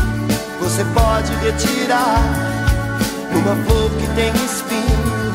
[0.61, 2.23] você pode retirar.
[3.33, 5.35] Numa flor que tem espinho,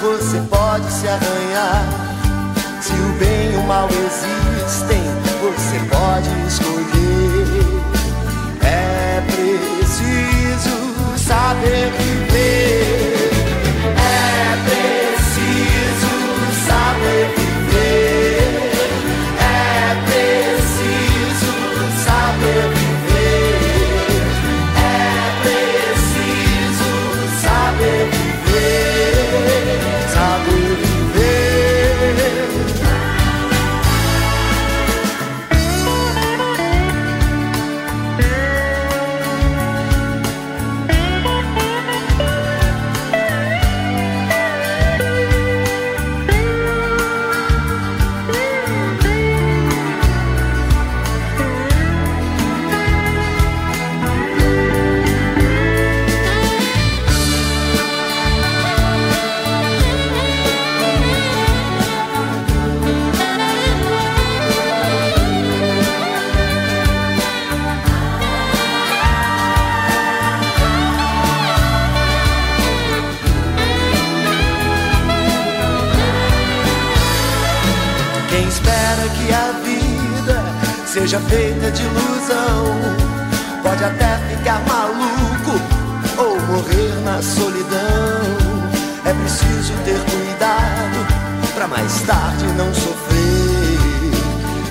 [0.00, 1.84] você pode se arranhar.
[2.80, 5.02] Se o bem e o mal existem,
[5.42, 6.88] você pode escolher.
[8.62, 8.97] É
[11.28, 13.07] saber viver.
[81.28, 82.74] Feita de ilusão
[83.62, 85.60] pode até ficar maluco
[86.16, 88.58] ou morrer na solidão.
[89.04, 91.06] É preciso ter cuidado
[91.54, 94.08] pra mais tarde não sofrer.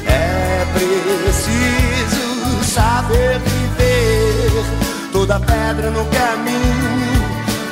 [0.07, 4.65] É preciso saber viver.
[5.11, 7.23] Toda pedra no caminho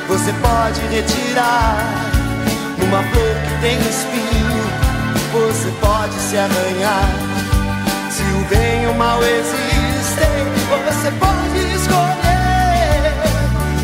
[0.08, 1.76] você pode retirar.
[2.78, 4.86] Numa flor que tem espinho
[5.32, 7.25] você pode se arranhar.
[8.48, 13.12] Bem o mal existem, você pode escolher.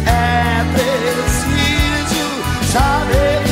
[0.06, 2.22] É preciso
[2.72, 3.51] saber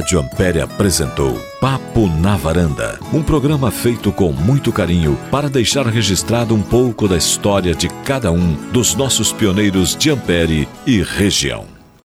[0.00, 6.54] Rádio Ampere apresentou Papo na Varanda, um programa feito com muito carinho para deixar registrado
[6.54, 11.79] um pouco da história de cada um dos nossos pioneiros de Ampere e região.